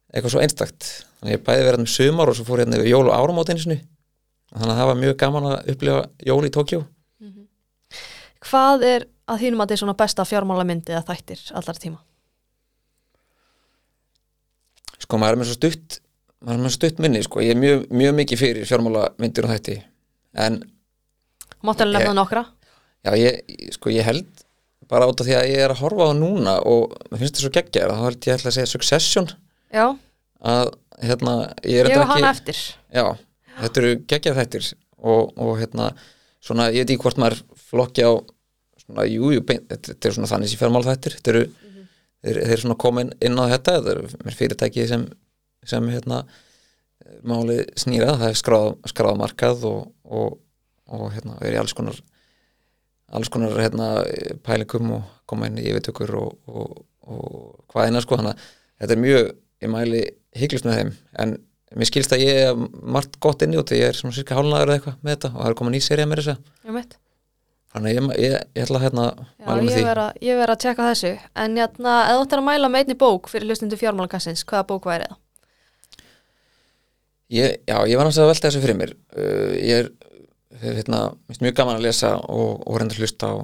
eitthvað 0.09 0.33
svo 0.33 0.43
einstakt. 0.43 0.91
Þannig 1.19 1.33
að 1.33 1.35
ég 1.35 1.45
bæði 1.45 1.65
verið 1.67 1.83
með 1.83 1.91
sumar 1.93 2.31
og 2.31 2.37
svo 2.37 2.45
fór 2.47 2.61
ég 2.61 2.65
hérna 2.67 2.79
yfir 2.79 2.93
jól 2.93 3.09
og 3.09 3.15
áramót 3.15 3.51
einu 3.51 3.61
sinni. 3.61 3.81
Þannig 4.53 4.71
að 4.73 4.79
það 4.79 4.89
var 4.89 5.03
mjög 5.03 5.19
gaman 5.21 5.49
að 5.49 5.73
upplifa 5.73 6.05
jól 6.25 6.41
í 6.47 6.53
Tókjó 6.55 6.79
Hvað 8.47 8.83
er 8.87 9.05
að 9.29 9.41
þínum 9.43 9.59
að 9.61 9.65
þetta 9.67 9.75
er 9.75 9.81
svona 9.83 9.97
besta 9.99 10.25
fjármálamyndi 10.25 10.93
eða 10.95 11.05
þættir 11.11 11.41
allar 11.59 11.79
tíma? 11.81 11.99
sko 14.99 15.17
maður 15.19 15.35
er 15.37 15.39
með 15.41 15.49
svo 15.49 15.55
stutt 15.57 15.99
maður 16.43 16.55
er 16.57 16.61
með 16.63 16.69
svo 16.73 16.77
stutt 16.79 16.99
minni 17.03 17.21
sko. 17.25 17.41
Ég 17.43 17.55
er 17.55 17.59
mjög, 17.59 17.85
mjög 18.01 18.13
mikið 18.19 18.39
fyrir 18.43 18.67
fjármála 18.69 19.05
myndir 19.19 19.47
og 19.47 19.53
þætti. 19.55 19.77
En 20.39 20.59
Máttu 21.65 21.83
nefna 21.87 22.11
Ég- 22.13 22.15
nokkra? 22.15 22.45
já 23.03 23.11
ég 23.15 23.71
sko 23.73 23.89
ég 23.89 24.03
held 24.03 24.27
bara 24.87 25.05
af 25.05 25.15
því 25.15 25.35
að 25.35 25.49
ég 25.49 25.59
er 25.65 25.69
að 25.73 25.81
horfa 25.83 26.07
á 26.07 26.13
núna 26.15 26.53
og 26.65 26.93
mér 27.11 27.19
finnst 27.19 27.35
þetta 27.35 27.43
svo 27.43 27.51
geggjar 27.57 27.89
þá 27.91 28.03
held 28.05 28.19
ég 28.27 28.33
að 28.45 28.53
segja 28.55 28.67
Succession. 28.67 29.27
Já, 29.73 29.97
að 30.41 30.71
hérna 31.03 31.33
ég 31.63 31.79
er 31.79 31.89
þetta 31.89 32.05
hana 32.07 32.29
eftir. 32.31 32.57
Já, 32.93 33.17
þetta 33.61 33.77
eru 33.81 33.91
geggjar 34.07 34.35
þættir 34.39 34.73
og, 35.03 35.33
og 35.37 35.57
hérna 35.59 35.91
svona 36.41 36.69
ég 36.71 36.85
veit 36.85 36.95
ekki 36.95 37.03
hvort 37.03 37.17
maður 37.17 37.43
flokki 37.69 38.05
á 38.05 38.11
svona 38.83 39.05
jú, 39.09 39.31
jú, 39.35 39.45
þetta, 39.45 39.79
þetta 39.93 40.09
er 40.09 40.17
svona 40.17 40.29
þannig 40.31 40.51
sem 40.51 40.61
fjármál 40.61 40.85
þættir. 40.87 41.17
Þetta 41.19 41.33
eru, 41.33 41.47
þeir, 42.25 42.37
þeir 42.41 42.53
eru 42.53 42.61
svona 42.65 42.79
komin 42.85 43.11
inn 43.25 43.41
á 43.41 43.45
þetta, 43.55 43.79
þetta 43.85 44.21
mér 44.25 44.37
fyrirtæki 44.39 44.87
sem, 44.89 45.07
sem 45.69 45.89
hérna 45.93 46.23
máli 47.25 47.63
snýra, 47.79 48.15
það 48.19 48.31
er 48.31 48.39
skráð, 48.39 48.69
skráð 48.91 49.19
markað 49.19 49.65
og, 49.69 49.81
og, 50.05 50.39
og 50.89 51.11
hérna 51.15 51.37
er 51.45 51.57
í 51.57 51.61
alls 51.61 51.75
konar 51.77 51.97
alls 53.09 53.29
konar 53.33 53.57
hérna 53.57 54.03
pælingum 54.45 54.93
og 54.99 55.05
koma 55.29 55.49
inn 55.49 55.57
í 55.57 55.65
yfirtökur 55.71 56.13
og, 56.19 56.35
og, 56.49 56.81
og 57.09 57.29
hvað 57.71 57.89
eina 57.89 58.01
sko 58.03 58.19
þannig 58.19 58.35
að 58.35 58.49
þetta 58.83 58.95
er 58.95 59.03
mjög, 59.03 59.29
ég 59.63 59.73
mæli 59.73 60.01
hygglust 60.39 60.67
með 60.67 60.79
þeim. 60.79 60.91
En 61.23 61.35
mér 61.79 61.89
skilst 61.89 62.13
að 62.15 62.23
ég 62.25 62.41
er 62.47 62.63
margt 62.95 63.19
gott 63.23 63.43
inn 63.45 63.55
í 63.55 63.59
út, 63.61 63.73
ég 63.75 63.89
er 63.89 63.97
svona 63.97 64.15
cirka 64.15 64.37
hálnaður 64.37 64.71
eða 64.71 64.79
eitthvað 64.79 64.99
með 65.01 65.15
þetta 65.15 65.31
og 65.33 65.39
það 65.41 65.51
er 65.51 65.57
komin 65.61 65.75
ný 65.77 65.81
serið 65.85 66.09
með 66.09 66.21
þess 66.21 66.35
að 66.35 66.73
þannig 67.73 67.89
að 67.89 67.95
ég, 67.95 68.09
ég, 68.25 68.35
ég 68.57 68.65
ætla 68.65 68.79
að 68.79 68.85
hérna 68.87 69.05
Já, 69.13 69.45
mæla 69.45 69.61
með 69.61 69.73
því. 69.75 69.83
verð 69.89 70.03
að, 70.03 70.19
ég 70.25 70.39
verð 70.41 70.55
að 70.55 70.61
tjekka 70.63 70.87
þessu. 70.89 71.11
En 71.43 71.57
ef 71.61 71.75
þú 71.79 72.23
ættir 72.23 72.41
að 72.41 72.47
mæla 72.49 72.71
með 72.73 72.83
einni 72.85 72.97
bók 73.03 73.29
fyrir 73.31 73.49
hlustundu 73.51 73.79
fjármálakassins, 73.79 74.45
hvaða 74.49 74.67
bók 74.71 74.89
væri 74.89 75.09
það? 75.09 75.19
ég, 77.29 77.59
Já, 77.69 77.77
ég 77.85 77.99
var 77.99 78.09
náttúrulega 78.09 78.25
að 78.25 78.33
velta 78.33 78.49
þessu 78.49 78.63
fyrir 78.63 78.79
mér. 78.79 78.95
Uh, 79.13 79.53
ég 79.61 79.83
er 79.83 79.91
hérna, 80.63 81.01
minnst 81.29 81.45
mjög 81.45 81.57
gaman 81.61 81.77
að 81.79 81.85
lesa 81.87 82.15
og, 82.25 82.63
og 82.65 82.79
reynda 82.81 82.97
að 82.97 83.03
hlusta 83.03 83.29
á 83.29 83.35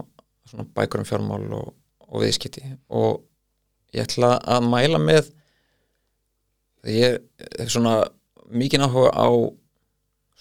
svona 0.50 0.68
bækur 0.78 1.04
um 1.04 1.08
fjármál 1.08 1.46
og, 1.60 1.74
og 2.10 2.26
viðskipti. 2.26 2.66
Og 2.90 3.22
ég 3.96 4.08
ætla 4.08 4.36
að 4.42 4.66
mæla 4.74 5.02
með 5.02 5.30
ég 6.90 7.20
er 7.62 7.70
svona 7.72 8.04
mikið 8.54 8.86
áhuga 8.86 9.14
á 9.14 9.30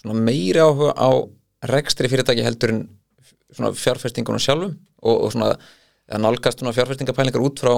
svona 0.00 0.24
meiri 0.24 0.60
áhuga 0.60 0.92
á 0.96 1.10
rekstri 1.70 2.10
fyrirtæki 2.12 2.44
heldur 2.44 2.74
en 2.74 2.82
fjárfestingunum 3.54 4.42
sjálfum 4.42 4.74
og, 5.02 5.14
og 5.14 5.32
svona 5.34 5.52
nálgast 6.20 6.60
svona 6.60 6.74
fjárfestingapælingar 6.76 7.44
út 7.44 7.62
frá 7.62 7.74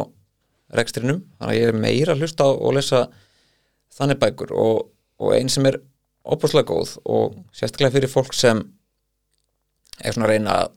rekstrinum, 0.76 1.22
þannig 1.38 1.52
að 1.52 1.60
ég 1.60 1.68
er 1.70 1.78
meira 1.78 2.14
að 2.14 2.24
hlusta 2.24 2.46
og 2.50 2.74
lesa 2.74 3.04
þannig 3.96 4.18
bækur 4.22 4.54
og, 4.56 4.88
og 5.22 5.36
einn 5.36 5.50
sem 5.52 5.66
er 5.68 5.78
óbúslega 6.26 6.66
góð 6.72 6.96
og 7.06 7.36
sérstaklega 7.54 7.94
fyrir 7.94 8.10
fólk 8.10 8.34
sem 8.34 8.64
er 10.02 10.16
svona 10.16 10.26
að 10.26 10.32
reyna 10.34 10.56
að 10.64 10.74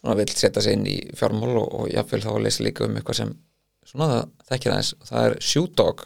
svona 0.00 0.18
vill 0.18 0.32
setja 0.34 0.62
sig 0.62 0.76
inn 0.78 0.86
í 0.90 0.98
fjármál 1.18 1.54
og, 1.60 1.68
og 1.78 1.92
jáfnvel 1.92 2.24
þá 2.24 2.30
að 2.34 2.44
lesa 2.46 2.66
líka 2.66 2.86
um 2.86 2.98
eitthvað 2.98 3.20
sem 3.20 3.32
svona 3.88 4.10
það 4.12 4.50
þekkir 4.50 4.74
aðeins. 4.74 4.92
Og 4.98 5.10
það 5.10 5.28
er 5.28 5.36
Shoe 5.48 5.72
Dog 5.78 6.04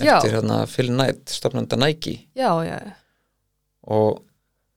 Já. 0.00 0.14
eftir 0.16 0.34
hérna 0.38 0.58
Phil 0.70 0.90
Knight, 0.90 1.22
stofnanda 1.28 1.78
Nike. 1.78 2.16
Já, 2.38 2.50
já, 2.64 2.78
og 3.90 4.22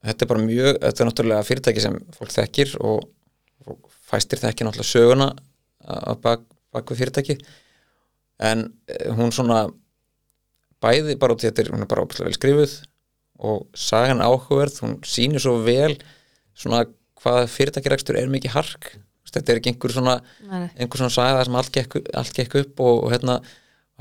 þetta 0.03 0.25
er 0.25 0.31
bara 0.31 0.45
mjög, 0.45 0.71
þetta 0.83 1.03
er 1.03 1.09
náttúrulega 1.09 1.47
fyrirtæki 1.47 1.83
sem 1.83 1.99
fólk 2.17 2.33
þekkir 2.35 2.73
og, 2.83 3.05
og 3.67 3.91
fæstir 4.09 4.41
þekkir 4.41 4.67
náttúrulega 4.67 4.91
söguna 4.91 5.29
að 5.83 6.19
bak, 6.23 6.43
bak 6.73 6.91
við 6.91 7.03
fyrirtæki 7.03 7.37
en 8.43 8.65
eh, 8.89 9.07
hún 9.15 9.31
svona 9.35 9.65
bæði 10.83 11.15
bara 11.19 11.35
út 11.35 11.43
í 11.43 11.49
þetta 11.49 11.71
hún 11.71 11.85
er 11.85 11.91
bara 11.91 12.03
óbúslega 12.03 12.29
vel 12.29 12.37
skrifuð 12.37 12.75
og 13.43 13.63
sagan 13.75 14.21
áhugaverð, 14.23 14.81
hún 14.83 14.99
sýnir 15.07 15.41
svo 15.43 15.57
vel 15.65 15.95
svona 16.55 16.83
hvað 17.23 17.47
fyrirtækirekstur 17.51 18.19
er 18.19 18.31
mikið 18.31 18.55
hark. 18.57 18.93
Þetta 19.33 19.49
er 19.49 19.59
ekki 19.59 19.71
einhver 19.71 19.93
svona, 19.95 20.13
einhver 20.77 20.99
svona 20.99 21.13
saga 21.13 21.45
sem 21.47 21.55
allt 21.57 21.71
gekk, 21.73 21.95
allt 22.13 22.35
gekk 22.37 22.57
upp 22.59 22.83
og, 22.85 22.99
og 23.07 23.13
hérna 23.15 23.39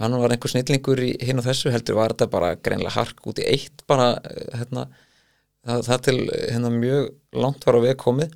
hann 0.02 0.16
var 0.20 0.34
einhver 0.34 0.52
snillingur 0.52 1.00
í 1.00 1.14
hinn 1.24 1.40
og 1.40 1.46
þessu 1.46 1.72
heldur 1.72 1.96
var 1.96 2.12
þetta 2.12 2.28
bara 2.32 2.50
greinlega 2.60 2.92
hark 2.98 3.24
út 3.30 3.40
í 3.40 3.46
eitt 3.48 3.84
bara 3.88 4.10
eh, 4.28 4.58
hérna 4.60 4.84
það, 5.66 5.84
það 5.88 6.02
til 6.06 6.16
hérna 6.28 6.72
mjög 6.74 7.10
langt 7.44 7.66
var 7.66 7.78
á 7.78 7.84
veg 7.86 7.98
komið. 8.00 8.34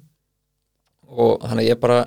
Og 1.07 1.45
þannig 1.45 1.71
ég 1.71 1.81
bara 1.83 2.01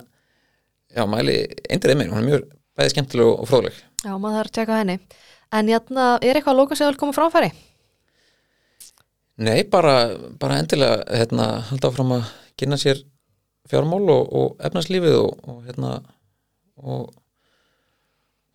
já, 0.92 1.06
mæli 1.08 1.38
eindir 1.70 1.94
einminn, 1.94 2.12
hún 2.14 2.24
er 2.24 2.28
mjög 2.28 2.48
bæði 2.80 2.94
skemmtileg 2.96 3.32
og 3.32 3.48
fróðleg. 3.50 3.80
Já, 4.04 4.14
maður 4.16 4.40
þarf 4.40 4.52
að 4.52 4.56
tjekka 4.58 4.80
henni. 4.82 4.98
En 5.60 5.72
jæna, 5.72 6.10
er 6.22 6.38
eitthvað 6.38 6.54
að 6.54 6.60
lóka 6.60 6.78
sig 6.78 6.88
að 6.88 7.00
koma 7.02 7.16
fráfæri? 7.16 7.50
Nei, 9.40 9.64
bara, 9.72 9.96
bara 10.40 10.60
endilega 10.60 11.00
hérna, 11.16 11.48
halda 11.70 11.90
áfram 11.90 12.18
að 12.18 12.28
kynna 12.60 12.78
sér 12.80 13.00
fjármál 13.70 14.04
og, 14.12 14.34
og 14.36 14.68
efnarslífið 14.68 15.16
og, 15.22 15.32
og 15.48 15.64
hérna 15.68 15.94
og 16.80 17.10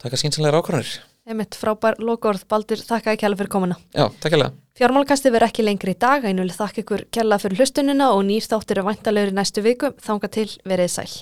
taka 0.03 0.19
skynsanlegar 0.21 0.61
ákvarðanir 0.61 1.01
Einmitt 1.25 1.57
frábær 1.57 1.97
lokaorð, 2.05 2.43
Baldur, 2.51 2.81
þakka 2.85 3.15
ekki 3.15 3.25
alveg 3.25 3.41
fyrir 3.41 3.53
komuna. 3.55 3.79
Já, 3.97 4.11
takk 4.21 4.35
hérlega. 4.35 4.53
Fjármálkasti 4.77 5.31
verður 5.33 5.49
ekki 5.49 5.65
lengri 5.65 5.95
í 5.95 6.01
dag, 6.05 6.27
einuleg 6.29 6.57
þakka 6.59 6.83
ykkur 6.83 7.05
kella 7.17 7.39
fyrir 7.41 7.63
hlustunina 7.63 8.11
og 8.13 8.27
nýr 8.29 8.45
þáttur 8.45 8.83
er 8.83 8.89
væntalögur 8.91 9.33
í 9.33 9.39
næstu 9.39 9.65
viku, 9.65 9.95
þanga 10.05 10.29
til 10.37 10.51
verið 10.69 10.93
sæl. 10.93 11.13